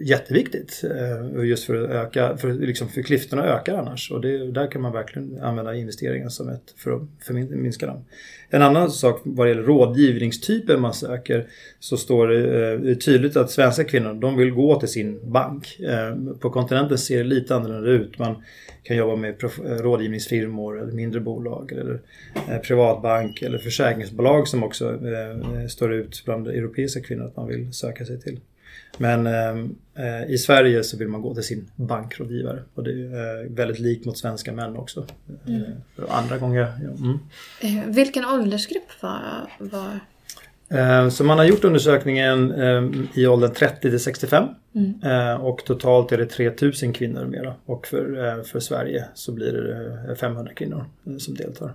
jätteviktigt. 0.00 0.84
Eh, 0.84 1.44
just 1.44 1.64
för 1.64 1.84
att 1.84 1.90
öka, 1.90 2.36
för, 2.36 2.52
liksom 2.52 2.88
för 2.88 3.02
klyftorna 3.02 3.44
ökar 3.44 3.74
annars. 3.74 4.10
Och 4.10 4.20
det, 4.20 4.50
där 4.50 4.70
kan 4.70 4.82
man 4.82 4.92
verkligen 4.92 5.40
använda 5.42 5.74
investeringar 5.74 6.28
som 6.28 6.48
ett, 6.48 6.74
för 6.76 6.92
att 6.92 7.02
för 7.20 7.34
minska 7.34 7.86
dem. 7.86 8.04
En 8.50 8.62
annan 8.62 8.90
sak 8.90 9.20
vad 9.24 9.46
det 9.46 9.48
gäller 9.48 9.62
rådgivningstyper 9.62 10.76
man 10.76 10.94
söker 10.94 11.46
så 11.80 11.96
står 11.96 12.28
det 12.28 12.72
eh, 12.72 12.96
tydligt 12.96 13.36
att 13.36 13.50
svenska 13.50 13.84
kvinnor 13.84 14.14
de 14.14 14.36
vill 14.36 14.50
gå 14.50 14.80
till 14.80 14.88
sin 14.88 15.30
bank. 15.30 15.80
Eh, 15.80 16.34
på 16.40 16.50
kontinenten 16.50 16.98
ser 16.98 17.18
det 17.18 17.24
lite 17.24 17.54
annorlunda 17.54 17.90
ut. 17.90 18.18
Man 18.18 18.42
kan 18.82 18.96
jobba 18.96 19.16
med 19.16 19.34
rådgivningsfirmor 19.64 20.82
eller 20.82 20.92
mindre 20.92 21.20
bolag 21.20 21.72
eller 21.72 22.00
privatbank 22.58 23.42
eller 23.42 23.58
försäkringsbolag 23.58 24.48
som 24.48 24.64
också 24.64 24.98
står 25.68 25.92
ut 25.92 26.22
bland 26.24 26.48
europeiska 26.48 27.00
kvinnor 27.00 27.24
att 27.24 27.36
man 27.36 27.48
vill 27.48 27.72
söka 27.72 28.04
sig 28.04 28.20
till. 28.20 28.40
Men 28.98 29.26
ehm, 29.26 29.76
eh, 29.94 30.30
i 30.30 30.38
Sverige 30.38 30.84
så 30.84 30.96
vill 30.96 31.08
man 31.08 31.22
gå 31.22 31.34
till 31.34 31.42
sin 31.42 31.70
bankrådgivare 31.76 32.62
och 32.74 32.84
det 32.84 32.90
är 32.90 33.44
eh, 33.44 33.50
väldigt 33.50 33.78
likt 33.78 34.06
mot 34.06 34.18
svenska 34.18 34.52
män 34.52 34.76
också. 34.76 35.06
Mm. 35.46 35.62
Eh, 35.62 36.04
andra 36.08 36.38
gånger. 36.38 36.60
Ja. 36.60 36.90
Mm. 36.90 37.18
Eh, 37.60 37.94
vilken 37.94 38.24
åldersgrupp 38.24 39.02
var, 39.02 39.50
var 39.58 40.00
så 41.10 41.24
man 41.24 41.38
har 41.38 41.44
gjort 41.44 41.64
undersökningen 41.64 42.52
eh, 42.52 42.82
i 43.14 43.26
åldern 43.26 43.54
30 43.54 43.80
till 43.80 44.00
65 44.00 44.44
mm. 44.74 44.94
Eh, 45.04 45.44
och 45.44 45.64
totalt 45.64 46.12
är 46.12 46.18
det 46.18 46.26
3000 46.26 46.92
kvinnor 46.92 47.24
mera 47.24 47.54
och 47.66 47.86
för, 47.86 48.42
för 48.42 48.60
Sverige 48.60 49.04
så 49.14 49.32
blir 49.32 49.52
det 50.08 50.16
500 50.16 50.52
kvinnor 50.54 50.84
som 51.18 51.34
deltar. 51.34 51.72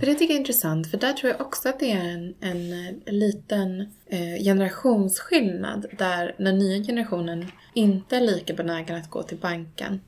För 0.00 0.06
det 0.06 0.14
tycker 0.14 0.24
jag 0.24 0.34
är 0.34 0.38
intressant 0.38 0.90
för 0.90 0.98
där 0.98 1.12
tror 1.12 1.32
jag 1.32 1.40
också 1.40 1.68
att 1.68 1.80
det 1.80 1.92
är 1.92 2.08
en, 2.08 2.34
en 2.40 3.18
liten 3.18 3.86
generationsskillnad 4.44 5.86
där 5.98 6.34
den 6.38 6.58
nya 6.58 6.84
generationen 6.84 7.46
inte 7.74 8.16
är 8.16 8.20
lika 8.20 8.54
benägen 8.54 8.96
att 8.96 9.10
gå 9.10 9.22
till 9.22 9.38
banken. 9.38 10.00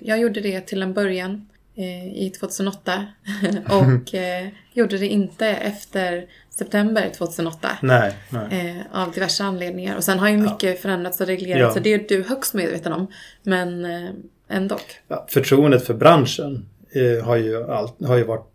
Jag 0.00 0.20
gjorde 0.20 0.40
det 0.40 0.60
till 0.60 0.82
en 0.82 0.92
början 0.92 1.46
i 1.76 2.32
2008 2.38 3.06
och 3.68 4.14
gjorde 4.72 4.98
det 4.98 5.06
inte 5.06 5.46
efter 5.46 6.26
september 6.50 7.10
2008. 7.16 7.68
Nej, 7.82 8.14
nej. 8.30 8.76
Eh, 8.92 9.02
av 9.02 9.12
diverse 9.12 9.44
anledningar. 9.44 9.96
Och 9.96 10.04
sen 10.04 10.18
har 10.18 10.28
ju 10.28 10.36
mycket 10.36 10.62
ja. 10.62 10.76
förändrats 10.82 11.20
och 11.20 11.26
reglerats. 11.26 11.60
Ja. 11.60 11.72
Så 11.72 11.80
det 11.80 11.92
är 11.92 12.04
du 12.08 12.22
högst 12.22 12.54
medveten 12.54 12.92
om. 12.92 13.06
Men 13.42 13.84
eh, 13.84 14.10
ändå. 14.48 14.78
Ja, 15.08 15.26
förtroendet 15.28 15.86
för 15.86 15.94
branschen 15.94 16.66
eh, 16.92 17.24
har, 17.24 17.36
ju 17.36 17.70
allt, 17.70 18.04
har 18.04 18.16
ju 18.16 18.24
varit 18.24 18.50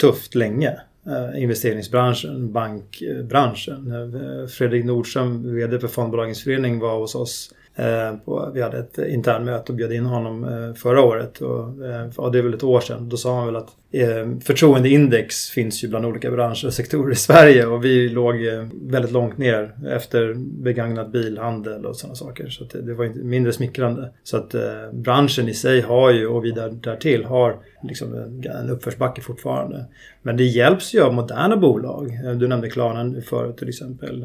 tufft 0.00 0.34
länge. 0.34 0.80
Eh, 1.06 1.42
investeringsbranschen, 1.42 2.52
bankbranschen. 2.52 3.92
Eh, 3.92 4.48
Fredrik 4.48 4.84
Nordström, 4.84 5.54
VD 5.54 5.78
för 5.78 5.88
Fondbolagens 5.88 6.44
förening 6.44 6.78
var 6.78 6.98
hos 6.98 7.14
oss 7.14 7.52
Eh, 7.52 7.57
Eh, 7.78 8.16
på, 8.24 8.50
vi 8.54 8.62
hade 8.62 8.78
ett 8.78 8.98
internmöte 8.98 9.72
och 9.72 9.76
bjöd 9.76 9.92
in 9.92 10.06
honom 10.06 10.44
eh, 10.44 10.74
förra 10.74 11.02
året. 11.02 11.40
Och, 11.40 11.86
eh, 11.86 12.10
ja, 12.16 12.28
det 12.28 12.38
är 12.38 12.42
väl 12.42 12.54
ett 12.54 12.64
år 12.64 12.80
sedan. 12.80 13.08
Då 13.08 13.16
sa 13.16 13.36
han 13.36 13.46
väl 13.46 13.56
att 13.56 13.76
Eh, 13.90 14.38
förtroendeindex 14.40 15.50
finns 15.50 15.84
ju 15.84 15.88
bland 15.88 16.06
olika 16.06 16.30
branscher 16.30 16.66
och 16.66 16.74
sektorer 16.74 17.12
i 17.12 17.16
Sverige 17.16 17.66
och 17.66 17.84
vi 17.84 18.08
låg 18.08 18.46
eh, 18.46 18.66
väldigt 18.82 19.12
långt 19.12 19.38
ner 19.38 19.74
efter 19.88 20.34
begagnad 20.36 21.10
bilhandel 21.10 21.86
och 21.86 21.96
sådana 21.96 22.14
saker. 22.14 22.48
Så 22.48 22.64
det, 22.64 22.82
det, 22.82 22.94
var 22.94 23.06
mindre 23.24 23.52
smickrande. 23.52 24.12
Så 24.22 24.36
att 24.36 24.54
eh, 24.54 24.92
branschen 24.92 25.48
i 25.48 25.54
sig 25.54 25.80
har 25.80 26.10
ju, 26.10 26.26
och 26.26 26.44
vi 26.44 26.50
där, 26.50 26.70
därtill, 26.70 27.24
har 27.24 27.56
liksom 27.82 28.14
en, 28.14 28.70
uppförsbacke 28.70 29.20
fortfarande. 29.20 29.84
Men 30.22 30.36
det 30.36 30.44
hjälps 30.44 30.94
ju 30.94 31.02
av 31.02 31.14
moderna 31.14 31.56
bolag. 31.56 32.18
Du 32.36 32.48
nämnde 32.48 32.70
Klarna 32.70 33.20
förut 33.20 33.56
till 33.56 33.68
exempel. 33.68 34.24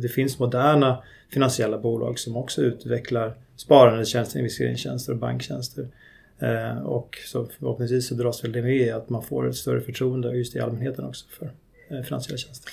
Det 0.00 0.08
finns 0.08 0.38
moderna 0.38 1.02
finansiella 1.32 1.78
bolag 1.78 2.18
som 2.18 2.36
också 2.36 2.62
utvecklar 2.62 3.34
sparandetjänster, 3.56 4.38
investeringstjänster 4.38 5.12
och 5.12 5.18
banktjänster. 5.18 5.88
Eh, 6.38 6.78
och 6.78 7.18
så 7.26 7.48
förhoppningsvis 7.58 8.08
så 8.08 8.14
dras 8.14 8.44
väl 8.44 8.52
det 8.52 8.62
med 8.62 8.94
att 8.94 9.10
man 9.10 9.22
får 9.22 9.48
ett 9.48 9.56
större 9.56 9.80
förtroende 9.80 10.36
just 10.36 10.56
i 10.56 10.60
allmänheten 10.60 11.04
också 11.04 11.26
för 11.38 11.46
eh, 11.90 12.02
finansiella 12.02 12.38
tjänster. 12.38 12.72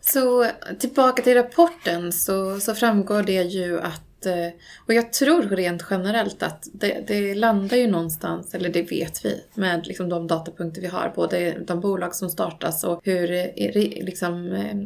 Så 0.00 0.46
tillbaka 0.78 1.22
till 1.22 1.34
rapporten 1.34 2.12
så, 2.12 2.60
så 2.60 2.74
framgår 2.74 3.22
det 3.22 3.42
ju 3.42 3.80
att 3.80 4.26
eh, 4.26 4.48
och 4.86 4.94
jag 4.94 5.12
tror 5.12 5.42
rent 5.42 5.84
generellt 5.90 6.42
att 6.42 6.68
det, 6.72 7.04
det, 7.06 7.34
landar 7.34 7.76
ju 7.76 7.86
någonstans, 7.86 8.54
eller 8.54 8.68
det 8.68 8.82
vet 8.82 9.24
vi, 9.24 9.40
med 9.54 9.86
liksom 9.86 10.08
de 10.08 10.26
datapunkter 10.26 10.80
vi 10.80 10.86
har. 10.86 11.12
Både 11.16 11.58
de 11.66 11.80
bolag 11.80 12.14
som 12.14 12.30
startas 12.30 12.84
och 12.84 13.00
hur 13.04 13.26
liksom, 14.04 14.52
eh, 14.52 14.76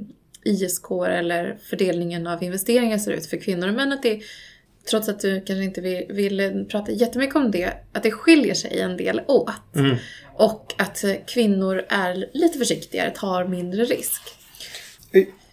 ISK 0.44 0.90
eller 0.90 1.56
fördelningen 1.62 2.26
av 2.26 2.42
investeringar 2.42 2.98
ser 2.98 3.12
ut 3.12 3.26
för 3.26 3.36
kvinnor 3.36 3.68
och 3.68 3.74
män. 3.74 3.92
Att 3.92 4.02
det, 4.02 4.20
trots 4.90 5.08
att 5.08 5.20
du 5.20 5.40
kanske 5.40 5.64
inte 5.64 5.80
vill, 5.80 6.06
vill 6.08 6.66
prata 6.70 6.92
jättemycket 6.92 7.36
om 7.36 7.50
det, 7.50 7.72
att 7.92 8.02
det 8.02 8.10
skiljer 8.10 8.54
sig 8.54 8.80
en 8.80 8.96
del 8.96 9.20
åt. 9.26 9.76
Mm. 9.76 9.96
Och 10.34 10.74
att 10.78 11.04
kvinnor 11.26 11.82
är 11.88 12.28
lite 12.32 12.58
försiktigare, 12.58 13.10
tar 13.10 13.44
mindre 13.44 13.84
risk. 13.84 14.22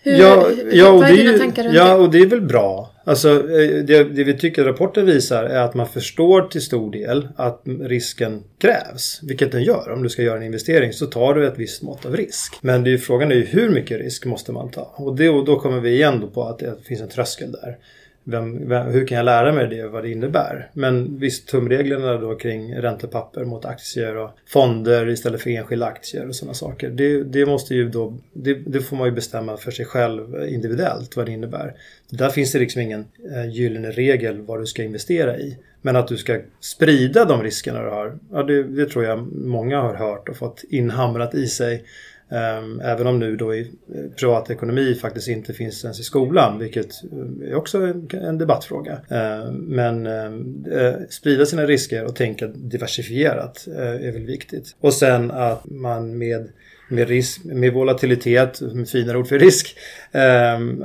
Hur, 0.03 0.19
ja, 0.19 0.50
ja, 0.71 0.89
och 0.89 1.03
det 1.03 1.21
är, 1.21 1.38
tankar 1.38 1.71
ja, 1.73 1.95
och 1.95 2.11
det 2.11 2.17
är 2.17 2.25
väl 2.25 2.41
bra. 2.41 2.91
Alltså, 3.03 3.29
eh, 3.29 3.83
det, 3.83 4.03
det, 4.03 4.23
vi 4.23 4.38
tycker 4.38 4.63
rapporten 4.63 5.05
visar 5.05 5.43
är 5.43 5.59
att 5.59 5.73
man 5.73 5.88
förstår 5.88 6.41
till 6.41 6.61
stor 6.61 6.91
del 6.91 7.27
att 7.35 7.61
risken 7.81 8.43
krävs. 8.61 9.19
Vilket 9.23 9.51
den 9.51 9.63
gör. 9.63 9.91
Om 9.91 10.03
du 10.03 10.09
ska 10.09 10.21
göra 10.21 10.38
en 10.38 10.43
investering 10.43 10.93
så 10.93 11.05
tar 11.05 11.33
du 11.33 11.47
ett 11.47 11.57
visst 11.57 11.81
mått 11.81 12.05
av 12.05 12.15
risk. 12.17 12.57
Men 12.61 12.83
det 12.83 12.93
är 12.93 12.97
frågan 12.97 13.31
är 13.31 13.35
ju 13.35 13.45
hur 13.45 13.69
mycket 13.69 14.00
risk 14.00 14.25
måste 14.25 14.51
man 14.51 14.71
ta? 14.71 14.93
Och, 14.95 15.15
det, 15.15 15.29
och 15.29 15.45
då 15.45 15.59
kommer 15.59 15.79
vi 15.79 15.89
igen 15.89 16.29
på 16.33 16.43
att 16.43 16.59
det 16.59 16.75
finns 16.83 17.01
en 17.01 17.09
tröskel 17.09 17.51
där. 17.51 17.77
Vem, 18.24 18.70
vem, 18.70 18.88
hur 18.88 19.08
kan 19.08 19.18
jag 19.18 19.25
lära 19.25 19.51
mig 19.51 19.68
det, 19.68 19.88
vad 19.88 20.04
det 20.04 20.12
innebär? 20.12 20.70
Men 20.74 21.20
visst, 21.20 21.48
tumreglerna 21.48 22.18
då 22.18 22.36
kring 22.36 22.75
räntepapper 22.75 23.46
mot 23.46 23.66
aktier 23.66 24.18
och 24.18 24.30
fonder 24.48 25.10
istället 25.10 25.42
för 25.42 25.50
enskilda 25.50 25.86
aktier 25.86 26.28
och 26.28 26.36
sådana 26.36 26.54
saker. 26.54 26.90
Det, 26.90 27.24
det 27.24 27.46
måste 27.46 27.75
ju 27.75 27.90
då, 27.90 28.18
det, 28.34 28.54
det, 28.54 28.82
får 28.82 28.96
man 28.96 29.08
ju 29.08 29.12
bestämma 29.12 29.58
för 29.58 29.72
sig 29.72 29.86
själv 29.86 30.48
individuellt 30.50 31.16
vad 31.16 31.25
det 31.25 31.32
innebär. 31.32 31.74
Där 32.10 32.30
finns 32.30 32.51
det 32.51 32.60
liksom 32.60 32.82
ingen 32.82 33.06
eh, 33.36 33.50
gyllene 33.50 33.92
regel 33.92 34.42
vad 34.42 34.60
du 34.60 34.66
ska 34.66 34.84
investera 34.84 35.38
i. 35.38 35.58
Men 35.82 35.96
att 35.96 36.08
du 36.08 36.18
ska 36.18 36.40
sprida 36.60 37.25
de 37.25 37.44
riskerna 37.44 37.84
du 37.84 37.90
har, 37.90 38.18
ja, 38.32 38.44
det, 38.44 38.63
det 38.63 38.86
tror 38.86 39.06
jag 39.06 39.28
många 39.32 39.82
har 39.82 39.96
hört 39.96 40.30
och 40.30 40.38
fått 40.38 40.63
inhamrat 40.70 41.36
i 41.36 41.48
sig 41.48 41.84
Ehm, 42.31 42.81
även 42.81 43.07
om 43.07 43.19
nu 43.19 43.35
då 43.35 43.55
i 43.55 43.59
eh, 43.95 44.11
privatekonomi 44.19 44.95
faktiskt 44.95 45.27
inte 45.27 45.53
finns 45.53 45.83
ens 45.83 46.00
i 46.00 46.03
skolan, 46.03 46.59
vilket 46.59 47.03
eh, 47.03 47.50
är 47.50 47.55
också 47.55 47.93
en 48.11 48.38
debattfråga. 48.38 49.01
Ehm, 49.09 49.55
men 49.55 50.05
ehm, 50.05 50.65
eh, 50.71 50.93
sprida 51.09 51.45
sina 51.45 51.65
risker 51.65 52.05
och 52.05 52.15
tänka 52.15 52.47
diversifierat 52.47 53.67
är 53.77 54.11
väl 54.11 54.25
viktigt. 54.25 54.75
Och 54.79 54.93
sen 54.93 55.31
att 55.31 55.65
man 55.65 56.17
med 56.17 56.50
med, 56.89 57.07
risk, 57.07 57.43
med 57.43 57.73
volatilitet, 57.73 58.61
finare 58.91 59.17
ord 59.17 59.27
för 59.27 59.39
risk, 59.39 59.77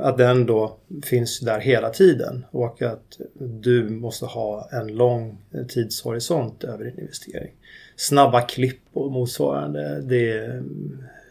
att 0.01 0.17
den 0.17 0.45
då 0.45 0.77
finns 1.05 1.39
där 1.39 1.59
hela 1.59 1.89
tiden 1.89 2.45
och 2.51 2.81
att 2.81 3.19
du 3.39 3.89
måste 3.89 4.25
ha 4.25 4.69
en 4.71 4.87
lång 4.87 5.37
tidshorisont 5.67 6.63
över 6.63 6.83
din 6.83 6.99
investering. 6.99 7.51
Snabba 7.95 8.41
klipp 8.41 8.79
och 8.93 9.11
motsvarande, 9.11 10.01
det 10.01 10.61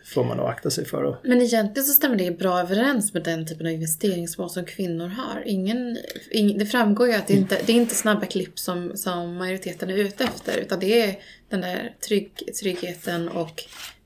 får 0.07 0.25
man 0.25 0.37
nog 0.37 0.47
akta 0.47 0.71
sig 0.71 0.85
för. 0.85 1.19
Men 1.23 1.43
egentligen 1.43 1.87
så 1.87 1.93
stämmer 1.93 2.17
det 2.17 2.39
bra 2.39 2.61
överens 2.61 3.15
med 3.15 3.23
den 3.23 3.47
typen 3.47 3.67
av 3.67 3.73
investeringsmål 3.73 4.51
som 4.51 4.65
kvinnor 4.65 5.09
har. 5.09 5.43
Ingen, 5.47 5.99
ing, 6.31 6.59
det 6.59 6.67
framgår 6.67 7.09
ju 7.09 7.15
att 7.15 7.27
det 7.27 7.35
inte 7.35 7.59
det 7.67 7.73
är 7.73 7.77
inte 7.77 7.95
snabba 7.95 8.27
klipp 8.27 8.59
som, 8.59 8.97
som 8.97 9.37
majoriteten 9.37 9.91
är 9.91 9.97
ute 9.97 10.25
efter 10.25 10.59
utan 10.59 10.81
det 10.81 11.01
är 11.01 11.19
den 11.51 11.61
där 11.61 11.95
trygg, 12.09 12.31
tryggheten 12.63 13.29
och 13.29 13.65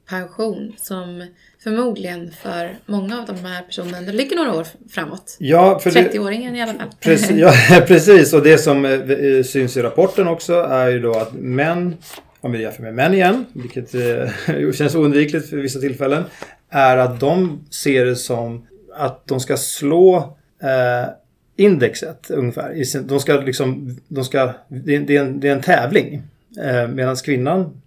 pension 0.08 0.72
som 0.76 1.26
förmodligen 1.62 2.30
för 2.42 2.78
många 2.86 3.18
av 3.18 3.26
de 3.26 3.44
här 3.44 3.62
personerna 3.62 4.00
det 4.00 4.12
ligger 4.12 4.36
några 4.36 4.54
år 4.54 4.66
framåt. 4.90 5.36
Ja, 5.38 5.80
30-åringen 5.84 6.56
i 6.56 6.62
alla 6.62 6.74
fall. 6.74 6.90
Precis, 7.00 7.30
ja, 7.36 7.52
precis, 7.86 8.32
och 8.32 8.42
det 8.42 8.58
som 8.58 8.84
eh, 8.84 9.42
syns 9.44 9.76
i 9.76 9.82
rapporten 9.82 10.28
också 10.28 10.54
är 10.54 10.88
ju 10.88 11.00
då 11.00 11.12
att 11.12 11.32
män 11.32 11.96
om 12.40 12.52
vi 12.52 12.62
jämför 12.62 12.82
med 12.82 12.94
män 12.94 13.14
igen, 13.14 13.46
vilket 13.52 13.94
eh, 13.94 14.72
känns 14.72 14.94
oundvikligt 14.94 15.50
för 15.50 15.56
vissa 15.56 15.80
tillfällen, 15.80 16.24
är 16.68 16.96
att 16.96 17.20
de 17.20 17.64
ser 17.70 18.04
det 18.04 18.16
som 18.16 18.66
att 18.94 19.26
de 19.26 19.40
ska 19.40 19.56
slå 19.56 20.16
eh, 20.62 21.10
indexet 21.56 22.30
ungefär. 22.30 23.02
De 23.02 23.20
ska 23.20 23.40
liksom, 23.40 23.98
de 24.08 24.24
ska, 24.24 24.52
det, 24.68 24.94
är, 24.94 25.10
en, 25.10 25.40
det 25.40 25.48
är 25.48 25.52
en 25.52 25.62
tävling. 25.62 26.22
Eh, 26.62 26.88
Medan 26.88 27.16
kvinnan 27.16 27.80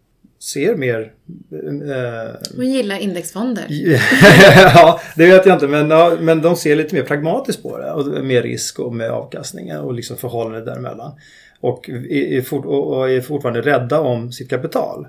ser 0.44 0.76
mer... 0.76 1.12
Eh, 1.52 2.36
Hon 2.56 2.72
gillar 2.72 2.98
indexfonder. 2.98 3.66
ja, 4.56 5.02
det 5.16 5.26
vet 5.26 5.46
jag 5.46 5.56
inte. 5.56 5.68
Men, 5.68 5.90
ja, 5.90 6.18
men 6.20 6.42
de 6.42 6.56
ser 6.56 6.76
lite 6.76 6.96
mer 6.96 7.04
pragmatiskt 7.04 7.64
på 7.64 7.78
det. 7.78 7.92
Och 7.92 8.26
med 8.26 8.44
risk 8.44 8.80
och 8.80 8.94
med 8.94 9.12
avkastningen 9.12 9.80
och 9.80 9.94
liksom 9.94 10.18
förhållandet 10.18 10.66
däremellan. 10.66 11.12
Och 11.64 11.90
är, 11.90 12.42
fort, 12.42 12.66
och 12.66 13.10
är 13.10 13.22
fortfarande 13.22 13.62
rädda 13.62 14.00
om 14.00 14.32
sitt 14.32 14.50
kapital. 14.50 15.08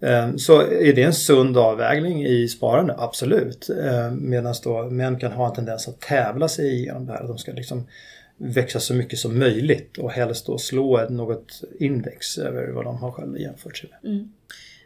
Ehm, 0.00 0.38
så 0.38 0.60
är 0.60 0.92
det 0.92 1.02
en 1.02 1.12
sund 1.12 1.58
avvägning 1.58 2.26
i 2.26 2.48
sparande, 2.48 2.94
absolut. 2.98 3.70
Ehm, 3.70 4.30
Medan 4.30 4.54
då 4.64 4.82
män 4.82 5.18
kan 5.18 5.32
ha 5.32 5.48
en 5.48 5.54
tendens 5.54 5.88
att 5.88 6.00
tävla 6.00 6.48
sig 6.48 6.74
igenom 6.74 7.06
det 7.06 7.12
här. 7.12 7.24
De 7.24 7.38
ska 7.38 7.52
liksom 7.52 7.86
växa 8.36 8.80
så 8.80 8.94
mycket 8.94 9.18
som 9.18 9.38
möjligt 9.38 9.98
och 9.98 10.10
helst 10.10 10.46
då 10.46 10.58
slå 10.58 11.08
något 11.10 11.62
index 11.78 12.38
över 12.38 12.68
vad 12.68 12.84
de 12.84 12.96
har 12.96 13.12
själva 13.12 13.38
jämfört 13.38 13.76
sig 13.76 13.90
med. 13.90 14.12
Mm. 14.12 14.32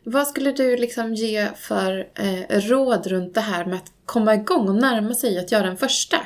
Vad 0.04 0.26
skulle 0.26 0.52
du 0.52 0.76
liksom 0.76 1.14
ge 1.14 1.48
för 1.56 2.06
eh, 2.14 2.60
råd 2.60 3.06
runt 3.06 3.34
det 3.34 3.40
här 3.40 3.64
med 3.64 3.74
att 3.74 3.92
komma 4.04 4.34
igång 4.34 4.68
och 4.68 4.74
närma 4.74 5.14
sig 5.14 5.38
att 5.38 5.52
göra 5.52 5.66
en 5.66 5.76
första? 5.76 6.16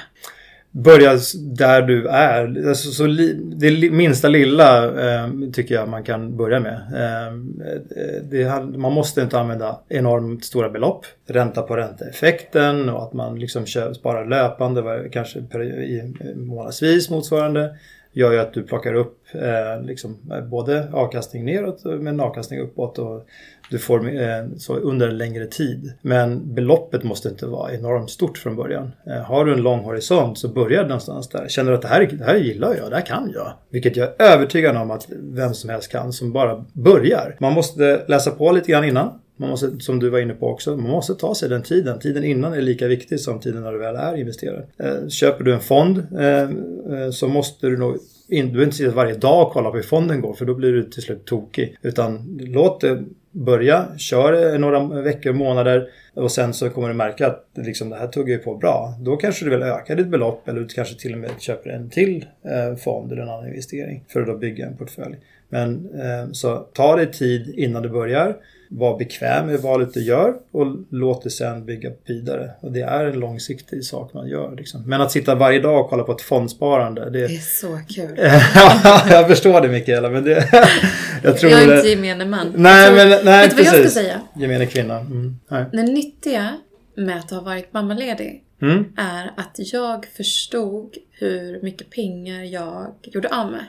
Börja 0.74 1.18
där 1.36 1.82
du 1.82 2.08
är. 2.08 2.68
Alltså, 2.68 2.90
så 2.90 3.06
li, 3.06 3.32
det 3.34 3.90
minsta 3.90 4.28
lilla 4.28 4.84
eh, 4.84 5.28
tycker 5.52 5.74
jag 5.74 5.88
man 5.88 6.04
kan 6.04 6.36
börja 6.36 6.60
med. 6.60 6.80
Eh, 6.94 7.26
eh 7.26 8.22
det, 8.30 8.78
man 8.78 8.92
måste 8.92 9.22
inte 9.22 9.38
använda 9.38 9.80
enormt 9.88 10.44
stora 10.44 10.70
belopp. 10.70 11.06
Ränta 11.26 11.62
på 11.62 11.76
ränta-effekten 11.76 12.88
och 12.88 13.02
att 13.02 13.12
man 13.12 13.38
liksom 13.38 13.66
kör, 13.66 13.92
sparar 13.92 14.26
löpande, 14.26 15.08
kanske 15.12 15.38
i 15.38 16.14
månadsvis 16.36 17.10
motsvarande 17.10 17.76
gör 18.12 18.32
ju 18.32 18.38
att 18.38 18.54
du 18.54 18.62
plockar 18.62 18.94
upp 18.94 19.18
eh, 19.34 19.82
liksom, 19.82 20.16
både 20.50 20.88
avkastning 20.92 21.44
neråt 21.44 21.84
men 21.84 22.20
avkastning 22.20 22.60
uppåt 22.60 22.98
och 22.98 23.26
du 23.70 23.78
får 23.78 24.20
eh, 24.20 24.46
så 24.56 24.76
under 24.76 25.08
en 25.08 25.18
längre 25.18 25.46
tid. 25.46 25.92
Men 26.02 26.54
beloppet 26.54 27.02
måste 27.02 27.28
inte 27.28 27.46
vara 27.46 27.72
enormt 27.72 28.10
stort 28.10 28.38
från 28.38 28.56
början. 28.56 28.92
Eh, 29.06 29.22
har 29.22 29.44
du 29.44 29.52
en 29.52 29.62
lång 29.62 29.80
horisont 29.80 30.38
så 30.38 30.48
börjar 30.48 30.82
någonstans 30.82 31.28
där. 31.28 31.48
Känner 31.48 31.70
du 31.70 31.76
att 31.76 31.82
det 31.82 31.88
här, 31.88 32.06
det 32.12 32.24
här 32.24 32.36
gillar 32.36 32.74
jag, 32.74 32.90
det 32.90 32.96
här 32.96 33.06
kan 33.06 33.30
jag. 33.34 33.52
Vilket 33.70 33.96
jag 33.96 34.08
är 34.18 34.32
övertygad 34.32 34.76
om 34.76 34.90
att 34.90 35.06
vem 35.10 35.54
som 35.54 35.70
helst 35.70 35.92
kan 35.92 36.12
som 36.12 36.32
bara 36.32 36.64
börjar. 36.72 37.36
Man 37.40 37.52
måste 37.52 38.04
läsa 38.06 38.30
på 38.30 38.52
lite 38.52 38.72
grann 38.72 38.84
innan. 38.84 39.21
Man 39.42 39.50
måste, 39.50 39.80
som 39.80 39.98
du 39.98 40.10
var 40.10 40.18
inne 40.18 40.34
på 40.34 40.48
också, 40.48 40.76
man 40.76 40.90
måste 40.90 41.14
ta 41.14 41.34
sig 41.34 41.48
den 41.48 41.62
tiden. 41.62 41.98
Tiden 41.98 42.24
innan 42.24 42.52
är 42.52 42.60
lika 42.60 42.86
viktig 42.86 43.20
som 43.20 43.40
tiden 43.40 43.62
när 43.62 43.72
du 43.72 43.78
väl 43.78 43.96
är 43.96 44.16
investerare. 44.16 44.66
Eh, 44.78 45.08
köper 45.08 45.44
du 45.44 45.54
en 45.54 45.60
fond 45.60 46.06
eh, 46.18 46.42
eh, 46.42 47.10
så 47.10 47.28
måste 47.28 47.66
du 47.66 47.76
nog 47.76 47.98
du 48.28 48.42
behöver 48.42 48.64
inte 48.64 48.76
sitta 48.76 48.94
varje 48.94 49.14
dag 49.14 49.46
och 49.46 49.52
kolla 49.52 49.70
på 49.70 49.76
hur 49.76 49.82
fonden 49.82 50.20
går 50.20 50.34
för 50.34 50.44
då 50.44 50.54
blir 50.54 50.72
du 50.72 50.82
till 50.82 51.02
slut 51.02 51.24
tokig. 51.24 51.76
Utan 51.82 52.38
låt 52.40 52.80
det 52.80 53.04
börja, 53.30 53.86
kör 53.98 54.58
några 54.58 55.02
veckor, 55.02 55.32
månader 55.32 55.88
och 56.14 56.32
sen 56.32 56.54
så 56.54 56.70
kommer 56.70 56.88
du 56.88 56.94
märka 56.94 57.26
att 57.26 57.46
liksom, 57.54 57.90
det 57.90 57.96
här 57.96 58.06
tuggar 58.06 58.34
ju 58.34 58.38
på 58.38 58.56
bra. 58.56 58.94
Då 59.00 59.16
kanske 59.16 59.44
du 59.44 59.50
vill 59.50 59.62
öka 59.62 59.94
ditt 59.94 60.06
belopp 60.06 60.48
eller 60.48 60.60
du 60.60 60.66
kanske 60.66 61.00
till 61.00 61.12
och 61.12 61.18
med 61.18 61.30
köper 61.38 61.70
en 61.70 61.90
till 61.90 62.26
eh, 62.44 62.76
fond 62.76 63.12
eller 63.12 63.22
en 63.22 63.28
annan 63.28 63.48
investering 63.48 64.04
för 64.08 64.20
att 64.20 64.26
då 64.26 64.38
bygga 64.38 64.66
en 64.66 64.76
portfölj. 64.76 65.16
Men 65.52 65.90
eh, 66.00 66.32
så 66.32 66.56
ta 66.56 66.96
dig 66.96 67.12
tid 67.12 67.54
innan 67.56 67.82
du 67.82 67.88
börjar 67.88 68.36
var 68.68 68.98
bekväm 68.98 69.46
med 69.46 69.60
valet 69.60 69.94
du 69.94 70.02
gör 70.02 70.34
och 70.52 70.66
låt 70.90 71.22
det 71.22 71.30
sen 71.30 71.64
bygga 71.64 71.90
vidare. 72.06 72.50
Och 72.60 72.72
det 72.72 72.80
är 72.80 73.04
en 73.04 73.20
långsiktig 73.20 73.84
sak 73.84 74.14
man 74.14 74.28
gör. 74.28 74.56
Liksom. 74.56 74.82
Men 74.86 75.00
att 75.00 75.12
sitta 75.12 75.34
varje 75.34 75.60
dag 75.60 75.80
och 75.80 75.90
kolla 75.90 76.02
på 76.02 76.12
ett 76.12 76.20
fondsparande. 76.20 77.10
Det, 77.10 77.26
det 77.26 77.34
är 77.34 77.38
så 77.38 77.80
kul. 77.88 78.18
jag 79.10 79.28
förstår 79.28 79.60
det 79.60 79.68
Mikaela. 79.68 80.10
Men 80.10 80.24
det, 80.24 80.48
jag, 81.22 81.38
tror 81.38 81.52
jag 81.52 81.62
är 81.62 81.76
inte 81.76 81.88
gemene 81.88 82.24
man. 82.24 82.52
Nej, 82.56 82.86
tror, 82.86 82.96
men, 82.96 83.24
nej, 83.24 83.48
vet 83.48 83.56
du 83.56 83.64
vad 83.64 83.74
jag 83.74 83.80
ska 83.80 84.00
säga? 84.00 84.20
Gemene 84.36 84.66
kvinna. 84.66 84.98
Mm, 84.98 85.36
det 85.72 85.82
nyttiga 85.82 86.56
med 86.96 87.18
att 87.18 87.30
ha 87.30 87.40
varit 87.40 87.72
mammaledig 87.72 88.44
mm. 88.62 88.84
är 88.96 89.32
att 89.36 89.72
jag 89.72 90.06
förstod 90.06 90.96
hur 91.10 91.62
mycket 91.62 91.90
pengar 91.90 92.42
jag 92.42 92.94
gjorde 93.02 93.28
av 93.28 93.50
med 93.50 93.64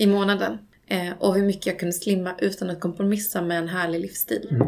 i 0.00 0.06
månaden. 0.06 0.58
Eh, 0.86 1.12
och 1.18 1.34
hur 1.34 1.42
mycket 1.42 1.66
jag 1.66 1.78
kunde 1.78 1.92
slimma 1.92 2.34
utan 2.38 2.70
att 2.70 2.80
kompromissa 2.80 3.42
med 3.42 3.58
en 3.58 3.68
härlig 3.68 4.00
livsstil. 4.00 4.48
Mm. 4.50 4.66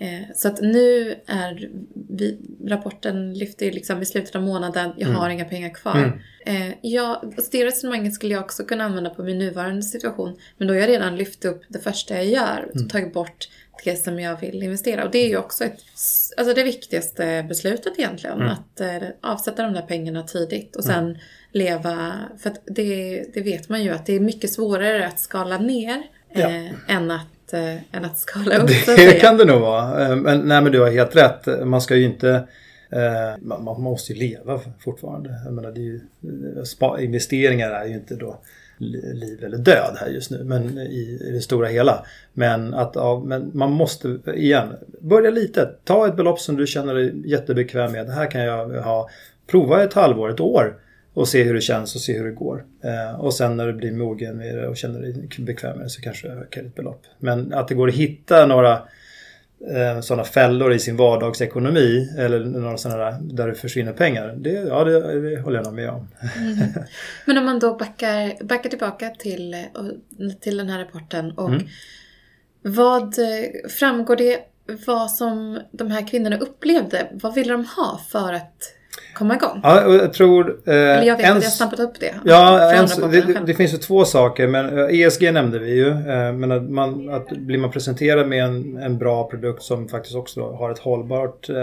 Eh, 0.00 0.26
så 0.34 0.48
att 0.48 0.60
nu 0.60 1.14
är 1.26 1.70
vi, 2.08 2.38
rapporten 2.66 3.34
lyfter 3.34 3.66
ju 3.66 3.72
liksom 3.72 4.02
i 4.02 4.06
slutet 4.06 4.36
av 4.36 4.42
månaden, 4.42 4.92
jag 4.96 5.08
mm. 5.08 5.20
har 5.20 5.30
inga 5.30 5.44
pengar 5.44 5.74
kvar. 5.74 5.96
Mm. 5.96 6.68
Eh, 6.70 6.74
ja, 6.82 7.22
alltså 7.24 7.50
det 7.50 7.66
resonemanget 7.66 8.14
skulle 8.14 8.34
jag 8.34 8.44
också 8.44 8.64
kunna 8.64 8.84
använda 8.84 9.10
på 9.10 9.22
min 9.22 9.38
nuvarande 9.38 9.82
situation. 9.82 10.36
Men 10.58 10.68
då 10.68 10.74
har 10.74 10.80
jag 10.80 10.88
redan 10.88 11.16
lyft 11.16 11.44
upp 11.44 11.62
det 11.68 11.78
första 11.78 12.14
jag 12.14 12.26
gör, 12.26 12.70
mm. 12.74 12.88
tagit 12.88 13.14
bort 13.14 13.48
det 13.84 13.96
som 13.96 14.20
jag 14.20 14.40
vill 14.40 14.62
investera. 14.62 15.04
Och 15.04 15.10
det 15.10 15.18
är 15.18 15.28
ju 15.28 15.36
också 15.36 15.64
ett, 15.64 15.78
alltså 16.36 16.54
det 16.54 16.62
viktigaste 16.62 17.46
beslutet 17.48 17.92
egentligen. 17.98 18.36
Mm. 18.36 18.48
Att 18.48 18.80
eh, 18.80 19.08
avsätta 19.20 19.62
de 19.62 19.72
där 19.72 19.82
pengarna 19.82 20.22
tidigt 20.22 20.76
och 20.76 20.84
sen 20.84 21.04
mm. 21.04 21.16
leva. 21.52 22.12
För 22.38 22.50
att 22.50 22.60
det, 22.64 23.24
det 23.34 23.40
vet 23.40 23.68
man 23.68 23.82
ju 23.82 23.90
att 23.90 24.06
det 24.06 24.12
är 24.12 24.20
mycket 24.20 24.52
svårare 24.52 25.06
att 25.06 25.20
skala 25.20 25.58
ner 25.58 26.02
ja. 26.32 26.40
eh, 26.40 26.96
än 26.96 27.10
att 27.10 27.52
eh, 27.52 27.96
än 27.96 28.04
att 28.04 28.18
skala 28.18 28.56
upp. 28.56 28.70
Det 28.86 29.20
kan 29.20 29.36
det 29.36 29.44
nog 29.44 29.60
vara. 29.60 30.08
Eh, 30.08 30.16
men, 30.16 30.40
nej 30.40 30.62
men 30.62 30.72
du 30.72 30.80
har 30.80 30.90
helt 30.90 31.16
rätt. 31.16 31.66
Man 31.66 31.80
ska 31.80 31.96
ju 31.96 32.04
inte 32.04 32.46
man, 33.38 33.82
måste 33.82 34.12
ju 34.12 34.18
leva 34.18 34.60
fortfarande. 34.80 35.40
Jag 35.44 35.54
menar, 35.54 35.72
ju, 35.72 36.00
investeringar 36.98 37.70
är 37.70 37.86
ju 37.86 37.94
inte 37.94 38.14
då 38.14 38.40
liv 38.78 39.44
eller 39.44 39.58
död 39.58 39.96
här 40.00 40.08
just 40.08 40.30
nu 40.30 40.44
men 40.44 40.78
i, 40.78 41.18
i 41.28 41.30
det 41.32 41.40
stora 41.40 41.68
hela. 41.68 42.06
Men, 42.32 42.74
att, 42.74 42.92
ja, 42.94 43.22
men 43.26 43.50
man 43.54 43.72
måste, 43.72 44.18
igen, 44.34 44.68
börja 45.00 45.30
litet. 45.30 45.84
Ta 45.84 46.08
ett 46.08 46.16
belopp 46.16 46.40
som 46.40 46.56
du 46.56 46.66
känner 46.66 46.94
dig 46.94 47.12
jättebekväm 47.24 47.92
med. 47.92 48.06
Det 48.06 48.12
här 48.12 48.30
kan 48.30 48.40
jag 48.40 48.82
ha. 48.82 49.08
Prova 49.46 49.82
ett 49.82 49.92
halvår, 49.92 50.30
ett 50.30 50.40
år 50.40 50.76
och 51.14 51.28
se 51.28 51.44
hur 51.44 51.54
det 51.54 51.60
känns 51.60 51.94
och 51.94 52.00
se 52.00 52.18
hur 52.18 52.24
det 52.24 52.32
går. 52.32 52.64
Eh, 52.84 53.20
och 53.20 53.34
sen 53.34 53.56
när 53.56 53.66
du 53.66 53.72
blir 53.72 53.92
mogen 53.92 54.36
med 54.36 54.56
det 54.56 54.68
och 54.68 54.76
känner 54.76 55.00
dig 55.00 55.28
bekväm 55.38 55.76
med 55.76 55.86
det 55.86 55.90
så 55.90 56.00
kanske 56.00 56.28
du 56.28 56.34
ökar 56.34 56.62
ditt 56.62 56.74
belopp. 56.74 57.02
Men 57.18 57.52
att 57.52 57.68
det 57.68 57.74
går 57.74 57.88
att 57.88 57.94
hitta 57.94 58.46
några 58.46 58.82
sådana 60.02 60.24
fällor 60.24 60.72
i 60.72 60.78
sin 60.78 60.96
vardagsekonomi 60.96 62.14
eller 62.18 62.44
några 62.44 62.76
sådana 62.76 63.04
där, 63.04 63.18
där 63.22 63.48
det 63.48 63.54
försvinner 63.54 63.92
pengar. 63.92 64.34
Det, 64.36 64.50
ja, 64.50 64.84
det, 64.84 65.20
det 65.30 65.40
håller 65.40 65.56
jag 65.56 65.64
nog 65.64 65.74
med 65.74 65.90
om. 65.90 66.08
Mm. 66.36 66.58
Men 67.24 67.38
om 67.38 67.44
man 67.44 67.58
då 67.58 67.76
backar, 67.76 68.44
backar 68.44 68.70
tillbaka 68.70 69.10
till, 69.10 69.64
till 70.40 70.56
den 70.56 70.68
här 70.68 70.78
rapporten 70.78 71.30
och 71.30 71.48
mm. 71.48 71.66
vad 72.62 73.14
framgår 73.68 74.16
det 74.16 74.40
vad 74.86 75.10
som 75.10 75.60
de 75.70 75.90
här 75.90 76.08
kvinnorna 76.08 76.36
upplevde? 76.36 77.06
Vad 77.12 77.34
ville 77.34 77.52
de 77.52 77.64
ha 77.64 78.00
för 78.08 78.32
att 78.32 78.72
komma 79.14 79.34
igång? 79.34 79.60
Ja, 79.62 79.94
jag 79.94 80.12
tror... 80.12 80.60
Eh, 80.66 80.74
Eller 80.74 81.02
jag 81.02 81.16
vet 81.16 81.24
ens, 81.24 81.38
att 81.38 81.42
jag 81.42 81.52
stampat 81.52 81.80
upp 81.80 82.00
det. 82.00 82.14
Ja, 82.24 82.72
ens, 82.72 82.96
det, 82.96 83.40
det, 83.46 83.54
finns 83.54 83.74
ju 83.74 83.78
två 83.78 84.04
saker. 84.04 84.46
Men 84.46 84.90
ESG 84.90 85.22
eh, 85.22 85.28
e 85.28 85.32
nämnde 85.32 85.58
vi 85.58 85.74
ju. 85.74 85.88
Eh, 85.88 86.32
men 86.32 86.52
att, 86.52 86.62
man, 86.62 87.10
att 87.10 87.28
blir 87.28 87.58
man 87.58 87.70
presenterad 87.70 88.28
med 88.28 88.44
en, 88.44 88.76
en 88.76 88.98
bra 88.98 89.30
produkt 89.30 89.62
som 89.62 89.88
faktiskt 89.88 90.16
också 90.16 90.52
har 90.52 90.70
ett 90.70 90.78
hållbart 90.78 91.48
eh, 91.48 91.56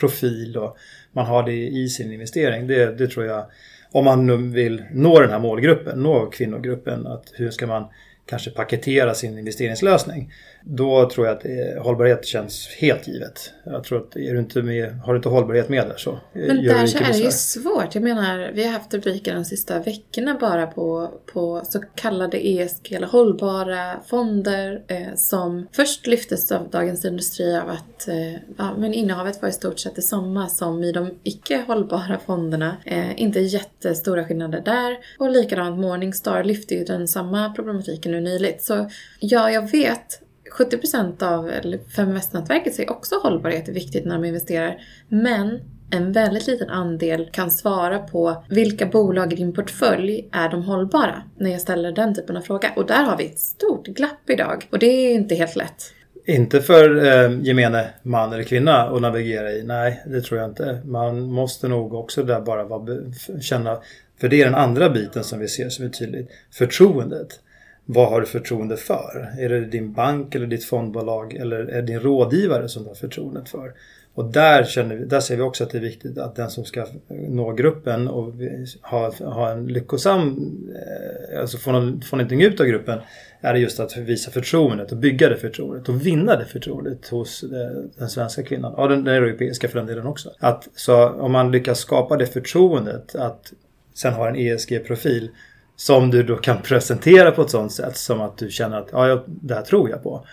profil 0.00 0.56
och 0.56 0.76
man 1.12 1.26
har 1.26 1.42
det 1.42 1.68
i 1.68 1.88
sin 1.88 2.12
investering. 2.12 2.66
Det, 2.66 2.98
det 2.98 3.08
tror 3.08 3.26
jag, 3.26 3.44
om 3.92 4.04
man 4.04 4.26
nu 4.26 4.36
vill 4.36 4.82
nå 4.92 5.20
den 5.20 5.30
här 5.30 5.38
målgruppen, 5.38 6.02
nå 6.02 6.26
kvinnogruppen, 6.26 7.06
att 7.06 7.24
hur 7.34 7.50
ska 7.50 7.66
man 7.66 7.84
kanske 8.26 8.50
paketera 8.50 9.14
sin 9.14 9.38
investeringslösning. 9.38 10.32
Då 10.68 11.10
tror 11.10 11.26
jag 11.26 11.36
att 11.36 11.44
eh, 11.44 11.82
hållbarhet 11.82 12.26
känns 12.26 12.68
helt 12.78 13.08
givet. 13.08 13.52
Jag 13.64 13.84
tror 13.84 13.98
att 13.98 14.16
är 14.16 14.32
du 14.32 14.38
inte 14.38 14.62
med, 14.62 14.92
har 14.92 15.12
du 15.12 15.16
inte 15.16 15.28
hållbarhet 15.28 15.68
med 15.68 15.88
där 15.88 15.96
så 15.96 16.10
eh, 16.10 16.18
Men 16.32 16.64
där 16.64 16.86
så 16.86 16.98
är 16.98 17.12
det 17.12 17.18
ju 17.18 17.30
svårt. 17.30 17.94
Jag 17.94 18.04
menar, 18.04 18.50
vi 18.54 18.64
har 18.64 18.72
haft 18.72 18.94
rubriker 18.94 19.34
de 19.34 19.44
sista 19.44 19.78
veckorna 19.78 20.36
bara 20.40 20.66
på, 20.66 21.10
på 21.32 21.62
så 21.64 21.82
kallade 21.94 22.48
ESG 22.48 22.92
eller 22.92 23.06
hållbara 23.06 24.00
fonder 24.06 24.82
eh, 24.88 25.14
som 25.16 25.66
först 25.72 26.06
lyftes 26.06 26.52
av 26.52 26.70
Dagens 26.70 27.04
Industri 27.04 27.56
av 27.56 27.68
att 27.70 28.08
eh, 28.08 28.32
ja, 28.58 28.74
men 28.78 28.94
innehavet 28.94 29.42
var 29.42 29.48
i 29.48 29.52
stort 29.52 29.78
sett 29.78 29.94
detsamma 29.94 30.48
som 30.48 30.82
i 30.82 30.92
de 30.92 31.10
icke 31.22 31.64
hållbara 31.66 32.18
fonderna. 32.26 32.76
Eh, 32.84 33.22
inte 33.22 33.40
jättestora 33.40 34.24
skillnader 34.24 34.62
där. 34.64 34.96
Och 35.18 35.30
likadant 35.30 35.80
Morningstar 35.80 36.44
lyfte 36.44 36.74
ju 36.74 36.84
den 36.84 37.08
samma 37.08 37.50
problematiken 37.54 38.12
nu 38.12 38.20
nyligt. 38.20 38.62
Så 38.62 38.90
ja, 39.20 39.50
jag 39.50 39.70
vet 39.70 40.25
70% 40.58 41.22
av 41.22 41.50
Feminvest-nätverket 41.96 42.74
säger 42.74 42.90
också 42.90 43.14
hållbarhet 43.22 43.68
är 43.68 43.72
viktigt 43.72 44.04
när 44.04 44.14
de 44.14 44.24
investerar. 44.24 44.76
Men 45.08 45.60
en 45.90 46.12
väldigt 46.12 46.46
liten 46.46 46.70
andel 46.70 47.28
kan 47.32 47.50
svara 47.50 47.98
på 47.98 48.44
vilka 48.48 48.86
bolag 48.86 49.32
i 49.32 49.36
din 49.36 49.52
portfölj 49.52 50.28
är 50.32 50.48
de 50.48 50.62
hållbara? 50.62 51.22
När 51.36 51.50
jag 51.50 51.60
ställer 51.60 51.92
den 51.92 52.14
typen 52.14 52.36
av 52.36 52.40
fråga. 52.40 52.72
Och 52.76 52.86
där 52.86 53.02
har 53.02 53.16
vi 53.16 53.26
ett 53.26 53.38
stort 53.38 53.86
glapp 53.86 54.30
idag. 54.30 54.68
Och 54.70 54.78
det 54.78 54.86
är 54.86 55.14
inte 55.14 55.34
helt 55.34 55.56
lätt. 55.56 55.92
inte 56.26 56.60
för 56.60 57.04
eh, 57.04 57.40
gemene 57.42 57.88
man 58.02 58.32
eller 58.32 58.42
kvinna 58.42 58.82
att 58.82 59.02
navigera 59.02 59.52
i. 59.52 59.62
Nej, 59.62 60.02
det 60.06 60.20
tror 60.20 60.40
jag 60.40 60.50
inte. 60.50 60.82
Man 60.84 61.22
måste 61.22 61.68
nog 61.68 61.94
också 61.94 62.22
där 62.22 62.40
bara 62.40 62.64
vara, 62.64 62.98
känna, 63.40 63.78
för 64.20 64.28
det 64.28 64.40
är 64.40 64.44
den 64.44 64.54
andra 64.54 64.90
biten 64.90 65.24
som 65.24 65.38
vi 65.38 65.48
ser 65.48 65.68
som 65.68 65.84
är 65.84 65.88
tydligt. 65.88 66.30
Förtroendet. 66.50 67.40
Vad 67.86 68.08
har 68.08 68.20
du 68.20 68.26
förtroende 68.26 68.76
för? 68.76 69.34
Är 69.38 69.48
det 69.48 69.60
din 69.60 69.92
bank 69.92 70.34
eller 70.34 70.46
ditt 70.46 70.64
fondbolag 70.64 71.34
eller 71.34 71.56
är 71.56 71.82
det 71.82 71.86
din 71.86 72.00
rådgivare 72.00 72.68
som 72.68 72.82
du 72.82 72.88
har 72.88 72.94
förtroendet 72.94 73.48
för? 73.48 73.72
Och 74.14 74.24
där, 74.24 74.64
känner 74.64 74.96
vi, 74.96 75.04
där 75.04 75.20
ser 75.20 75.36
vi 75.36 75.42
också 75.42 75.64
att 75.64 75.70
det 75.70 75.78
är 75.78 75.82
viktigt 75.82 76.18
att 76.18 76.36
den 76.36 76.50
som 76.50 76.64
ska 76.64 76.86
nå 77.08 77.52
gruppen 77.52 78.08
och 78.08 78.34
ha, 78.82 79.12
ha 79.18 79.50
en 79.50 79.66
lyckosam, 79.66 80.52
eh, 80.74 81.40
alltså 81.40 81.58
få, 81.58 81.72
någon, 81.72 82.02
få 82.02 82.16
någonting 82.16 82.42
ut 82.42 82.60
av 82.60 82.66
gruppen, 82.66 82.98
är 83.40 83.52
det 83.52 83.58
just 83.58 83.80
att 83.80 83.96
visa 83.96 84.30
förtroendet 84.30 84.92
och 84.92 84.98
bygga 84.98 85.28
det 85.28 85.36
förtroendet 85.36 85.88
och 85.88 86.06
vinna 86.06 86.36
det 86.36 86.44
förtroendet 86.44 87.08
hos 87.08 87.42
eh, 87.42 87.82
den 87.98 88.08
svenska 88.08 88.42
kvinnan. 88.42 88.74
ja 88.76 88.86
den, 88.86 89.04
den 89.04 89.14
europeiska 89.14 89.68
för 89.68 89.78
den 89.78 89.86
delen 89.86 90.06
också. 90.06 90.30
Att, 90.38 90.68
så 90.74 91.08
om 91.08 91.32
man 91.32 91.52
lyckas 91.52 91.78
skapa 91.78 92.16
det 92.16 92.26
förtroendet 92.26 93.14
att 93.14 93.52
sen 93.94 94.12
ha 94.12 94.28
en 94.28 94.36
ESG-profil 94.36 95.30
som 95.76 96.10
du 96.10 96.22
då 96.22 96.36
kan 96.36 96.62
presentera 96.62 97.30
på 97.30 97.42
ett 97.42 97.50
sånt 97.50 97.72
sätt 97.72 97.96
som 97.96 98.20
att 98.20 98.38
du 98.38 98.50
känner 98.50 98.78
att 98.78 98.88
ja, 98.92 99.24
det 99.26 99.54
här 99.54 99.62
tror 99.62 99.90
jag 99.90 100.02
på. 100.02 100.26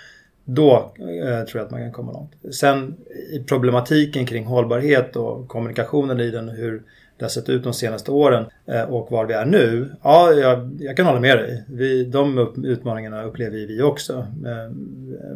Då 0.45 0.93
eh, 0.99 1.45
tror 1.45 1.59
jag 1.59 1.65
att 1.65 1.71
man 1.71 1.81
kan 1.81 1.91
komma 1.91 2.11
långt. 2.11 2.55
Sen 2.55 2.95
i 3.31 3.43
problematiken 3.43 4.25
kring 4.25 4.45
hållbarhet 4.45 5.15
och 5.15 5.47
kommunikationen 5.47 6.19
i 6.19 6.31
den, 6.31 6.49
hur 6.49 6.83
det 7.17 7.25
har 7.25 7.29
sett 7.29 7.49
ut 7.49 7.63
de 7.63 7.73
senaste 7.73 8.11
åren 8.11 8.45
eh, 8.65 8.81
och 8.81 9.11
var 9.11 9.25
vi 9.25 9.33
är 9.33 9.45
nu. 9.45 9.91
Ja, 10.03 10.31
jag, 10.31 10.77
jag 10.79 10.97
kan 10.97 11.05
hålla 11.05 11.19
med 11.19 11.37
dig. 11.37 11.63
Vi, 11.67 12.03
de 12.03 12.53
utmaningarna 12.63 13.23
upplever 13.23 13.67
vi 13.67 13.81
också. 13.81 14.27
Eh, 14.45 14.75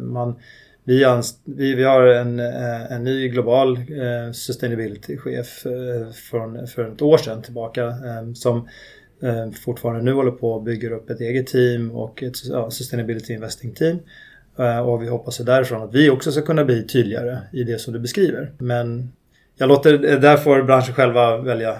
man, 0.00 0.36
vi, 0.84 1.06
vi, 1.44 1.74
vi 1.74 1.84
har 1.84 2.06
en, 2.06 2.40
eh, 2.40 2.92
en 2.92 3.04
ny 3.04 3.28
global 3.28 3.76
eh, 3.76 4.32
sustainability-chef 4.32 5.66
eh, 5.66 6.10
från, 6.12 6.66
för 6.66 6.92
ett 6.92 7.02
år 7.02 7.16
sedan 7.18 7.42
tillbaka 7.42 7.84
eh, 7.86 8.32
som 8.34 8.68
fortfarande 9.64 10.02
nu 10.02 10.12
håller 10.12 10.30
på 10.30 10.52
och 10.52 10.62
bygger 10.62 10.92
upp 10.92 11.10
ett 11.10 11.20
eget 11.20 11.46
team 11.46 11.90
och 11.90 12.22
ett 12.22 12.46
ja, 12.46 12.70
sustainability 12.70 13.32
investing 13.34 13.74
team. 13.74 13.98
Och 14.84 15.02
vi 15.02 15.08
hoppas 15.08 15.38
därifrån 15.38 15.82
att 15.82 15.94
vi 15.94 16.10
också 16.10 16.32
ska 16.32 16.42
kunna 16.42 16.64
bli 16.64 16.86
tydligare 16.86 17.38
i 17.52 17.64
det 17.64 17.78
som 17.78 17.92
du 17.92 17.98
beskriver. 17.98 18.52
Men 18.58 19.12
jag 19.56 19.68
låter, 19.68 19.98
där 19.98 20.36
får 20.36 20.62
branschen 20.62 20.94
själva 20.94 21.36
välja 21.36 21.78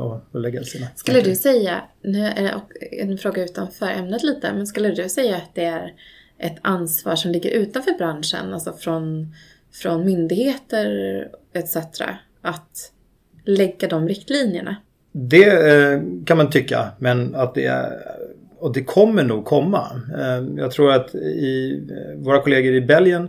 och 0.00 0.40
lägga 0.40 0.64
sina 0.64 0.86
Skulle 0.94 1.20
du 1.20 1.34
säga, 1.34 1.82
nu 2.02 2.24
är 2.24 2.42
det 2.42 2.60
en 3.00 3.18
fråga 3.18 3.44
utanför 3.44 3.86
ämnet 3.86 4.22
lite, 4.22 4.52
men 4.52 4.66
skulle 4.66 4.88
du 4.88 5.08
säga 5.08 5.36
att 5.36 5.54
det 5.54 5.64
är 5.64 5.92
ett 6.38 6.56
ansvar 6.62 7.16
som 7.16 7.30
ligger 7.30 7.50
utanför 7.50 7.92
branschen, 7.98 8.54
alltså 8.54 8.72
från, 8.72 9.34
från 9.72 10.04
myndigheter 10.04 10.88
etc. 11.52 11.76
Att 12.42 12.92
lägga 13.44 13.88
de 13.88 14.08
riktlinjerna? 14.08 14.76
Det 15.12 15.44
eh, 15.44 16.00
kan 16.26 16.36
man 16.36 16.50
tycka, 16.50 16.88
men 16.98 17.34
att 17.34 17.54
det 17.54 17.66
är 17.66 17.92
och 18.62 18.72
det 18.72 18.84
kommer 18.84 19.24
nog 19.24 19.44
komma. 19.44 20.00
Eh, 20.18 20.44
jag 20.56 20.70
tror 20.70 20.92
att 20.92 21.14
i, 21.14 21.80
eh, 21.90 22.18
våra 22.18 22.42
kollegor 22.42 22.74
i 22.74 22.80
Belgien 22.80 23.28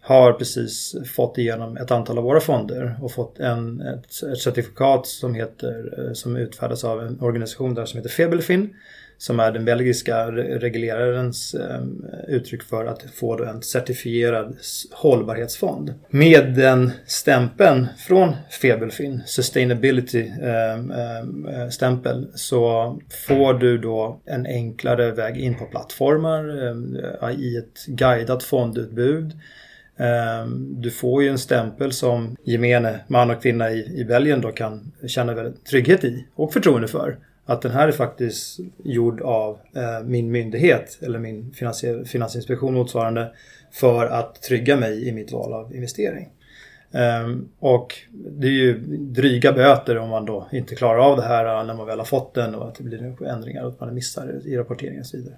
har 0.00 0.32
precis 0.32 0.96
fått 1.16 1.38
igenom 1.38 1.76
ett 1.76 1.90
antal 1.90 2.18
av 2.18 2.24
våra 2.24 2.40
fonder 2.40 2.96
och 3.02 3.12
fått 3.12 3.38
en, 3.38 3.80
ett, 3.80 4.22
ett 4.32 4.38
certifikat 4.38 5.06
som, 5.06 5.34
heter, 5.34 5.98
eh, 5.98 6.12
som 6.12 6.36
utfärdas 6.36 6.84
av 6.84 7.02
en 7.02 7.20
organisation 7.20 7.74
där 7.74 7.84
som 7.84 7.96
heter 7.98 8.10
Febelfin 8.10 8.74
som 9.18 9.40
är 9.40 9.52
den 9.52 9.64
belgiska 9.64 10.30
reglerarens 10.30 11.54
ehm, 11.54 12.04
uttryck 12.28 12.62
för 12.62 12.86
att 12.86 13.02
få 13.14 13.44
en 13.44 13.62
certifierad 13.62 14.56
hållbarhetsfond. 14.92 15.94
Med 16.10 16.54
den 16.54 16.90
stämpeln 17.06 17.86
från 17.98 18.36
Febelfin, 18.62 19.22
Sustainability 19.26 20.28
ehm, 20.42 20.90
ehm, 20.90 21.46
eh, 21.46 21.68
stämpel, 21.68 22.28
så 22.34 22.96
får 23.26 23.54
du 23.54 23.78
då 23.78 24.20
en 24.24 24.46
enklare 24.46 25.10
väg 25.10 25.36
in 25.36 25.54
på 25.54 25.64
plattformar 25.64 26.48
eh, 27.22 27.40
i 27.40 27.56
ett 27.56 27.86
guidat 27.86 28.42
fondutbud. 28.42 29.32
Du 30.58 30.90
får 30.90 31.22
ju 31.22 31.28
en 31.28 31.38
stämpel 31.38 31.92
som 31.92 32.36
gemene 32.44 33.00
man 33.06 33.30
och 33.30 33.42
kvinna 33.42 33.70
i, 33.70 34.04
Belgien 34.08 34.40
då 34.40 34.52
kan 34.52 34.92
känna 35.06 35.34
väldigt 35.34 35.64
trygghet 35.64 36.04
i 36.04 36.26
och 36.34 36.52
förtroende 36.52 36.88
för 36.88 37.18
att 37.48 37.62
den 37.62 37.72
här 37.72 37.88
är 37.88 37.92
faktiskt 37.92 38.60
gjord 38.84 39.20
av 39.20 39.58
eh, 39.74 40.04
min 40.04 40.30
myndighet 40.30 40.98
eller 41.02 41.18
min 41.18 41.52
finansinspektion 42.06 42.74
motsvarande 42.74 43.32
för 43.72 44.06
att 44.06 44.42
trygga 44.42 44.76
mig 44.76 45.08
i 45.08 45.12
mitt 45.12 45.32
val 45.32 45.52
av 45.52 45.74
investering. 45.74 46.28
Um, 47.24 47.48
och 47.58 47.94
det 48.12 48.46
är 48.46 48.52
ju 48.52 48.78
dryga 48.98 49.52
böter 49.52 49.98
om 49.98 50.08
man 50.08 50.24
då 50.24 50.48
inte 50.52 50.74
klarar 50.74 50.98
av 50.98 51.16
det 51.16 51.22
här 51.22 51.60
eh, 51.60 51.66
när 51.66 51.74
man 51.74 51.86
väl 51.86 51.98
har 51.98 52.06
fått 52.06 52.34
den 52.34 52.54
och 52.54 52.68
att 52.68 52.74
det 52.74 52.84
blir 52.84 53.22
ändringar 53.26 53.62
och 53.62 53.68
att 53.68 53.80
man 53.80 53.94
missar 53.94 54.40
i 54.44 54.56
rapporteringen 54.56 55.00
och 55.00 55.06
så 55.06 55.16
vidare. 55.16 55.36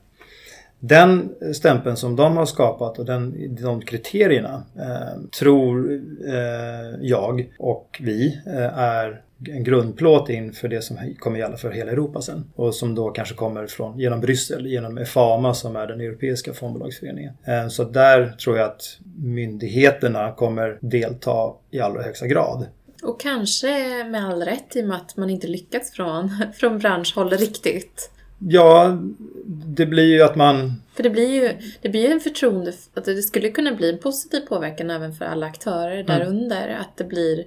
Den 0.78 1.34
stämpeln 1.54 1.96
som 1.96 2.16
de 2.16 2.36
har 2.36 2.46
skapat 2.46 2.98
och 2.98 3.04
den, 3.04 3.56
de 3.62 3.80
kriterierna 3.80 4.62
eh, 4.76 5.22
tror 5.38 5.92
eh, 6.28 6.98
jag 7.00 7.50
och 7.58 8.00
vi 8.02 8.40
eh, 8.46 8.78
är 8.78 9.22
en 9.48 9.64
grundplåt 9.64 10.30
inför 10.30 10.68
det 10.68 10.82
som 10.82 10.98
kommer 11.18 11.38
gälla 11.38 11.56
för 11.56 11.70
hela 11.70 11.92
Europa 11.92 12.20
sen. 12.20 12.50
Och 12.54 12.74
som 12.74 12.94
då 12.94 13.10
kanske 13.10 13.34
kommer 13.34 13.66
från, 13.66 13.98
genom 13.98 14.20
Bryssel, 14.20 14.66
genom 14.66 14.98
EFAMA 14.98 15.54
som 15.54 15.76
är 15.76 15.86
den 15.86 16.00
europeiska 16.00 16.54
fondbolagsföreningen. 16.54 17.34
Eh, 17.44 17.68
så 17.68 17.84
där 17.84 18.28
tror 18.28 18.58
jag 18.58 18.66
att 18.66 18.98
myndigheterna 19.16 20.32
kommer 20.32 20.78
delta 20.80 21.52
i 21.70 21.80
allra 21.80 22.02
högsta 22.02 22.26
grad. 22.26 22.66
Och 23.02 23.20
kanske 23.20 24.04
med 24.04 24.24
all 24.24 24.42
rätt 24.42 24.76
i 24.76 24.82
och 24.82 24.86
med 24.86 24.96
att 24.96 25.16
man 25.16 25.30
inte 25.30 25.46
lyckats 25.46 25.90
från, 25.90 26.30
från 26.54 26.78
branschhåll 26.78 27.30
riktigt. 27.30 28.10
Ja, 28.48 28.98
det 29.46 29.86
blir 29.86 30.14
ju 30.14 30.22
att 30.22 30.36
man... 30.36 30.82
För 30.94 31.02
det 31.02 31.10
blir 31.10 31.42
ju, 31.42 31.52
det 31.80 31.88
blir 31.88 32.10
en 32.10 32.20
förtroende, 32.20 32.72
att 32.94 33.04
det 33.04 33.22
skulle 33.22 33.50
kunna 33.50 33.74
bli 33.74 33.90
en 33.90 33.98
positiv 33.98 34.40
påverkan 34.40 34.90
även 34.90 35.12
för 35.12 35.24
alla 35.24 35.46
aktörer 35.46 35.94
mm. 35.94 36.06
därunder. 36.06 36.76
Att 36.80 36.96
det 36.96 37.04
blir 37.04 37.44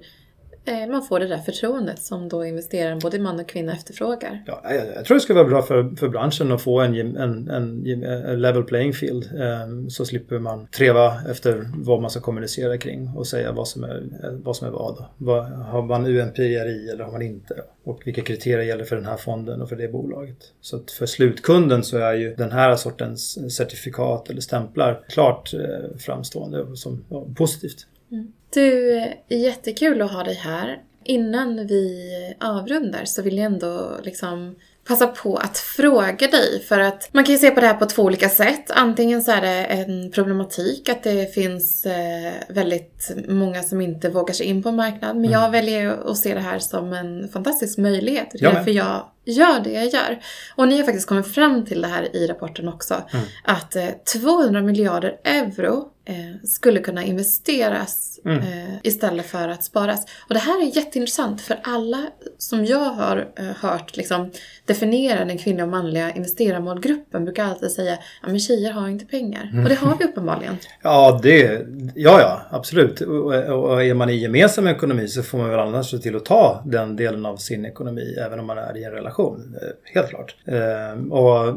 man 0.66 1.02
får 1.02 1.20
det 1.20 1.26
där 1.26 1.38
förtroendet 1.38 2.02
som 2.02 2.28
då 2.28 2.44
investeraren, 2.44 2.98
både 2.98 3.18
man 3.18 3.40
och 3.40 3.48
kvinna, 3.48 3.72
efterfrågar. 3.72 4.42
Ja, 4.46 4.62
jag, 4.94 5.04
tror 5.04 5.14
det 5.14 5.20
skulle 5.20 5.38
vara 5.38 5.48
bra 5.48 5.62
för, 5.62 5.96
för 5.96 6.08
branschen 6.08 6.52
att 6.52 6.62
få 6.62 6.80
en, 6.80 7.16
en, 7.16 7.48
en, 7.48 7.86
en 8.04 8.40
level 8.40 8.62
playing 8.62 8.92
field. 8.92 9.30
Um, 9.34 9.90
så 9.90 10.04
slipper 10.04 10.38
man 10.38 10.66
treva 10.66 11.30
efter 11.30 11.70
vad 11.74 12.00
man 12.00 12.10
ska 12.10 12.20
kommunicera 12.20 12.78
kring 12.78 13.08
och 13.16 13.26
säga 13.26 13.52
vad 13.52 13.68
som 13.68 13.84
är 13.84 14.02
vad. 14.44 14.56
Som 14.56 14.68
är 14.68 14.72
vad. 14.72 15.04
vad 15.18 15.44
har 15.44 15.82
man 15.82 16.06
UNPRI 16.06 16.56
eller 16.90 17.04
har 17.04 17.12
man 17.12 17.22
inte? 17.22 17.54
Och 17.84 18.02
vilka 18.04 18.22
kriterier 18.22 18.62
gäller 18.62 18.84
för 18.84 18.96
den 18.96 19.06
här 19.06 19.16
fonden 19.16 19.62
och 19.62 19.68
för 19.68 19.76
det 19.76 19.88
bolaget. 19.88 20.38
Så 20.60 20.76
att 20.76 20.90
för 20.90 21.06
slutkunden 21.06 21.84
så 21.84 21.98
är 21.98 22.14
ju 22.14 22.34
den 22.34 22.52
här 22.52 22.76
sortens 22.76 23.56
certifikat 23.56 24.30
eller 24.30 24.40
stämplar 24.40 25.00
klart 25.08 25.54
eh, 25.54 25.96
framstående 25.98 26.76
som 26.76 27.04
ja, 27.08 27.26
positivt. 27.36 27.86
Mm. 28.12 28.32
Du, 28.54 29.02
jättekul 29.28 30.02
att 30.02 30.12
ha 30.12 30.22
dig 30.22 30.34
här. 30.34 30.78
Innan 31.04 31.66
vi 31.66 32.10
avrundar 32.40 33.04
så 33.04 33.22
vill 33.22 33.36
jag 33.36 33.46
ändå 33.46 33.98
liksom 34.02 34.56
passa 34.88 35.06
på 35.06 35.36
att 35.36 35.58
fråga 35.58 36.26
dig. 36.26 36.64
För 36.68 36.80
att 36.80 37.08
man 37.12 37.24
kan 37.24 37.32
ju 37.32 37.38
se 37.38 37.50
på 37.50 37.60
det 37.60 37.66
här 37.66 37.74
på 37.74 37.86
två 37.86 38.02
olika 38.02 38.28
sätt. 38.28 38.70
Antingen 38.70 39.22
så 39.22 39.32
är 39.32 39.40
det 39.40 39.64
en 39.64 40.10
problematik 40.10 40.88
att 40.88 41.02
det 41.02 41.34
finns 41.34 41.86
eh, 41.86 42.32
väldigt 42.48 43.10
många 43.28 43.62
som 43.62 43.80
inte 43.80 44.08
vågar 44.08 44.34
sig 44.34 44.46
in 44.46 44.62
på 44.62 44.68
en 44.68 44.76
marknad. 44.76 45.16
Men 45.16 45.24
mm. 45.24 45.30
jag 45.30 45.50
väljer 45.50 46.10
att 46.10 46.16
se 46.16 46.34
det 46.34 46.40
här 46.40 46.58
som 46.58 46.92
en 46.92 47.28
fantastisk 47.28 47.78
möjlighet. 47.78 48.28
Det 48.32 48.46
är 48.46 48.52
därför 48.52 48.70
jag 48.70 49.02
gör 49.24 49.60
det 49.60 49.70
jag 49.70 49.86
gör. 49.86 50.20
Och 50.56 50.68
ni 50.68 50.76
har 50.76 50.84
faktiskt 50.84 51.08
kommit 51.08 51.34
fram 51.34 51.64
till 51.64 51.82
det 51.82 51.88
här 51.88 52.16
i 52.16 52.26
rapporten 52.26 52.68
också. 52.68 52.94
Mm. 52.94 53.24
Att 53.44 53.76
200 54.04 54.58
eh, 54.58 54.64
miljarder 54.64 55.16
euro 55.24 55.90
eh, 56.04 56.14
skulle 56.44 56.80
kunna 56.80 57.04
investeras 57.04 58.20
mm. 58.24 58.38
eh, 58.38 58.74
istället 58.82 59.26
för 59.26 59.48
att 59.48 59.64
sparas. 59.64 60.04
Och 60.28 60.34
det 60.34 60.40
här 60.40 60.62
är 60.62 60.76
jätteintressant 60.76 61.40
för 61.40 61.60
alla 61.62 62.06
som 62.38 62.64
jag 62.64 62.78
har 62.90 63.28
eh, 63.38 63.44
hört 63.44 63.96
liksom, 63.96 64.30
definiera 64.64 65.24
den 65.24 65.38
kvinnliga 65.38 65.64
och 65.64 65.70
manliga 65.70 66.10
investerarmålgruppen 66.10 67.24
brukar 67.24 67.44
alltid 67.44 67.70
säga 67.70 67.92
att 67.92 68.32
ja, 68.32 68.38
tjejer 68.38 68.72
har 68.72 68.88
inte 68.88 69.06
pengar. 69.06 69.50
Mm. 69.52 69.64
Och 69.64 69.68
det 69.68 69.74
har 69.74 69.96
vi 69.98 70.04
uppenbarligen. 70.04 70.56
Ja, 70.82 71.20
det, 71.22 71.66
ja, 71.94 72.20
ja 72.20 72.42
absolut. 72.50 73.00
Och, 73.00 73.34
och 73.34 73.84
är 73.84 73.94
man 73.94 74.10
i 74.10 74.16
gemensam 74.16 74.66
ekonomi 74.66 75.08
så 75.08 75.22
får 75.22 75.38
man 75.38 75.50
väl 75.50 75.58
annars 75.58 75.90
se 75.90 75.98
till 75.98 76.16
att 76.16 76.24
ta 76.24 76.62
den 76.66 76.96
delen 76.96 77.26
av 77.26 77.36
sin 77.36 77.64
ekonomi 77.64 78.16
även 78.26 78.40
om 78.40 78.46
man 78.46 78.58
är 78.58 78.76
i 78.76 78.84
en 78.84 78.90
relation. 78.92 79.13
Eh, 79.22 79.94
helt 79.94 80.08
klart. 80.08 80.36
Eh, 80.44 81.12
och 81.12 81.48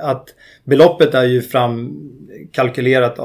att 0.00 0.34
beloppet 0.64 1.14
är 1.14 1.24
ju 1.24 1.42
framkalkylerat 1.42 3.16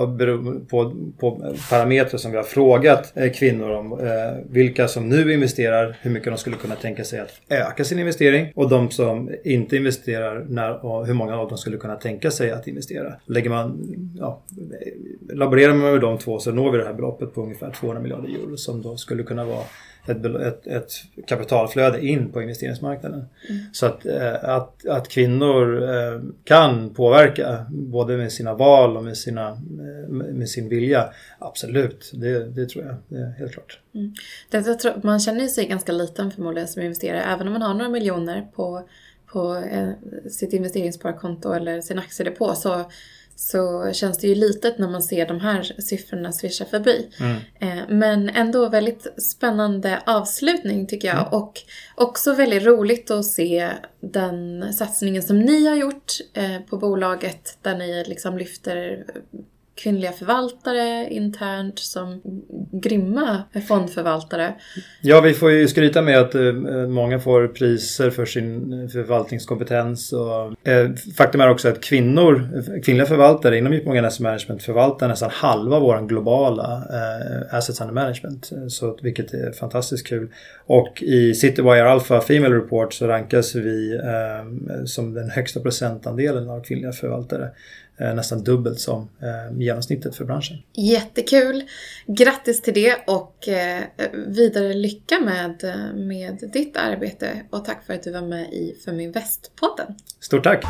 på, 0.69 0.93
på 1.19 1.55
parametrar 1.69 2.17
som 2.17 2.31
vi 2.31 2.37
har 2.37 2.43
frågat 2.43 3.13
eh, 3.15 3.31
kvinnor 3.31 3.69
om 3.69 3.91
eh, 3.91 4.07
vilka 4.49 4.87
som 4.87 5.09
nu 5.09 5.33
investerar, 5.33 5.97
hur 6.01 6.11
mycket 6.11 6.31
de 6.31 6.37
skulle 6.37 6.55
kunna 6.55 6.75
tänka 6.75 7.03
sig 7.03 7.19
att 7.19 7.41
öka 7.49 7.83
sin 7.83 7.99
investering 7.99 8.51
och 8.55 8.69
de 8.69 8.91
som 8.91 9.35
inte 9.43 9.77
investerar 9.77 10.45
när, 10.49 10.85
och 10.85 11.07
hur 11.07 11.13
många 11.13 11.37
av 11.37 11.49
dem 11.49 11.57
skulle 11.57 11.77
kunna 11.77 11.95
tänka 11.95 12.31
sig 12.31 12.51
att 12.51 12.67
investera. 12.67 13.13
Lägger 13.25 13.49
man, 13.49 13.95
ja, 14.19 14.41
laborerar 15.33 15.73
man 15.73 15.91
med 15.91 16.01
de 16.01 16.17
två 16.17 16.39
så 16.39 16.51
når 16.51 16.71
vi 16.71 16.77
det 16.77 16.85
här 16.85 16.93
beloppet 16.93 17.33
på 17.33 17.41
ungefär 17.41 17.71
200 17.71 18.01
miljarder 18.01 18.29
euro 18.29 18.57
som 18.57 18.81
då 18.81 18.97
skulle 18.97 19.23
kunna 19.23 19.45
vara 19.45 19.63
ett, 20.09 20.25
ett, 20.25 20.67
ett 20.67 20.91
kapitalflöde 21.27 22.05
in 22.05 22.31
på 22.31 22.41
investeringsmarknaden. 22.41 23.25
Mm. 23.49 23.61
Så 23.73 23.85
att, 23.85 24.05
eh, 24.05 24.49
att, 24.49 24.85
att 24.87 25.09
kvinnor 25.09 25.83
eh, 25.83 26.21
kan 26.43 26.93
påverka 26.93 27.65
både 27.69 28.17
med 28.17 28.31
sina 28.31 28.53
val 28.53 28.97
och 28.97 29.03
med, 29.03 29.17
sina, 29.17 29.49
eh, 29.49 30.09
med 30.09 30.49
sin 30.49 30.69
vilja. 30.69 31.09
Absolut, 31.39 32.11
det, 32.13 32.45
det 32.49 32.69
tror 32.69 32.85
jag. 32.85 32.95
Det 33.07 33.17
är 33.17 33.31
helt 33.39 33.51
klart. 33.51 33.79
Mm. 33.93 34.13
Det, 34.49 34.63
tror, 34.63 34.93
man 35.03 35.19
känner 35.19 35.47
sig 35.47 35.67
ganska 35.67 35.91
liten 35.91 36.31
förmodligen 36.31 36.67
som 36.67 36.81
investerare. 36.81 37.21
Även 37.21 37.47
om 37.47 37.53
man 37.53 37.61
har 37.61 37.73
några 37.73 37.89
miljoner 37.89 38.47
på, 38.55 38.87
på 39.25 39.63
sitt 40.29 40.53
investeringssparkonto 40.53 41.51
eller 41.51 41.81
sin 41.81 41.99
aktiedepå 41.99 42.53
så 42.55 42.85
så 43.35 43.91
känns 43.93 44.17
det 44.17 44.27
ju 44.27 44.35
litet 44.35 44.77
när 44.77 44.89
man 44.89 45.03
ser 45.03 45.27
de 45.27 45.39
här 45.39 45.63
siffrorna 45.63 46.31
svischa 46.31 46.65
förbi. 46.65 47.09
Mm. 47.19 47.37
Eh, 47.59 47.83
men 47.89 48.29
ändå 48.29 48.69
väldigt 48.69 49.21
spännande 49.21 50.01
avslutning 50.05 50.87
tycker 50.87 51.07
jag. 51.07 51.17
Mm. 51.17 51.33
Och 51.33 51.61
också 51.95 52.33
väldigt 52.33 52.63
roligt 52.63 53.11
att 53.11 53.25
se 53.25 53.69
den 53.99 54.73
satsningen 54.73 55.23
som 55.23 55.39
ni 55.39 55.67
har 55.67 55.75
gjort 55.75 56.11
eh, 56.33 56.59
på 56.69 56.77
bolaget 56.77 57.57
där 57.61 57.77
ni 57.77 58.03
liksom 58.07 58.37
lyfter 58.37 59.05
kvinnliga 59.75 60.11
förvaltare 60.11 61.07
internt 61.09 61.79
som 61.79 62.21
grymma 62.71 63.43
fondförvaltare. 63.67 64.53
Ja, 65.01 65.21
vi 65.21 65.33
får 65.33 65.51
ju 65.51 65.67
skryta 65.67 66.01
med 66.01 66.19
att 66.19 66.35
eh, 66.35 66.53
många 66.87 67.19
får 67.19 67.47
priser 67.47 68.09
för 68.09 68.25
sin 68.25 68.81
eh, 68.81 68.87
förvaltningskompetens. 68.87 70.13
Och, 70.13 70.67
eh, 70.67 70.91
faktum 71.17 71.41
är 71.41 71.49
också 71.49 71.69
att 71.69 71.81
kvinnor, 71.81 72.49
eh, 72.55 72.81
kvinnliga 72.81 73.05
förvaltare 73.05 73.57
inom 73.57 73.73
Djupmånga 73.73 74.07
Asset 74.07 74.19
Management 74.19 74.63
förvaltar 74.63 75.07
nästan 75.07 75.29
halva 75.33 75.79
vår 75.79 76.07
globala 76.07 76.73
eh, 76.73 77.57
assets 77.57 77.81
under 77.81 77.93
management. 77.93 78.51
Så, 78.67 78.97
vilket 79.01 79.33
är 79.33 79.51
fantastiskt 79.51 80.07
kul. 80.07 80.31
Och 80.65 81.03
i 81.03 81.33
Citywire 81.33 81.89
Alpha 81.89 82.21
Female 82.21 82.55
Report 82.55 82.93
så 82.93 83.07
rankas 83.07 83.55
vi 83.55 83.95
eh, 83.95 84.85
som 84.85 85.13
den 85.13 85.29
högsta 85.29 85.59
procentandelen 85.59 86.49
av 86.49 86.63
kvinnliga 86.63 86.91
förvaltare. 86.91 87.49
Eh, 87.97 88.13
nästan 88.15 88.43
dubbelt 88.43 88.79
som 88.79 89.09
eh, 89.21 89.59
genomsnittet 89.59 90.15
för 90.15 90.25
branschen. 90.25 90.57
Jättekul! 90.73 91.63
Grattis 92.07 92.61
till 92.61 92.73
det 92.73 92.95
och 93.07 93.47
eh, 93.47 93.83
vidare 94.27 94.73
lycka 94.73 95.19
med, 95.19 95.63
med 95.95 96.49
ditt 96.53 96.77
arbete 96.77 97.41
och 97.49 97.65
tack 97.65 97.85
för 97.85 97.93
att 97.93 98.03
du 98.03 98.11
var 98.11 98.21
med 98.21 98.53
i 98.53 98.75
Feminvest-podden. 98.85 99.95
Stort 100.19 100.43
tack! 100.43 100.65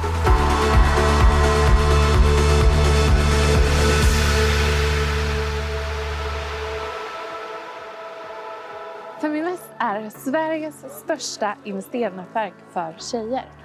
Feminvest 9.22 9.70
är 9.80 10.10
Sveriges 10.10 10.76
största 11.04 11.58
investeringsnätverk 11.64 12.54
för 12.74 12.96
tjejer. 13.00 13.65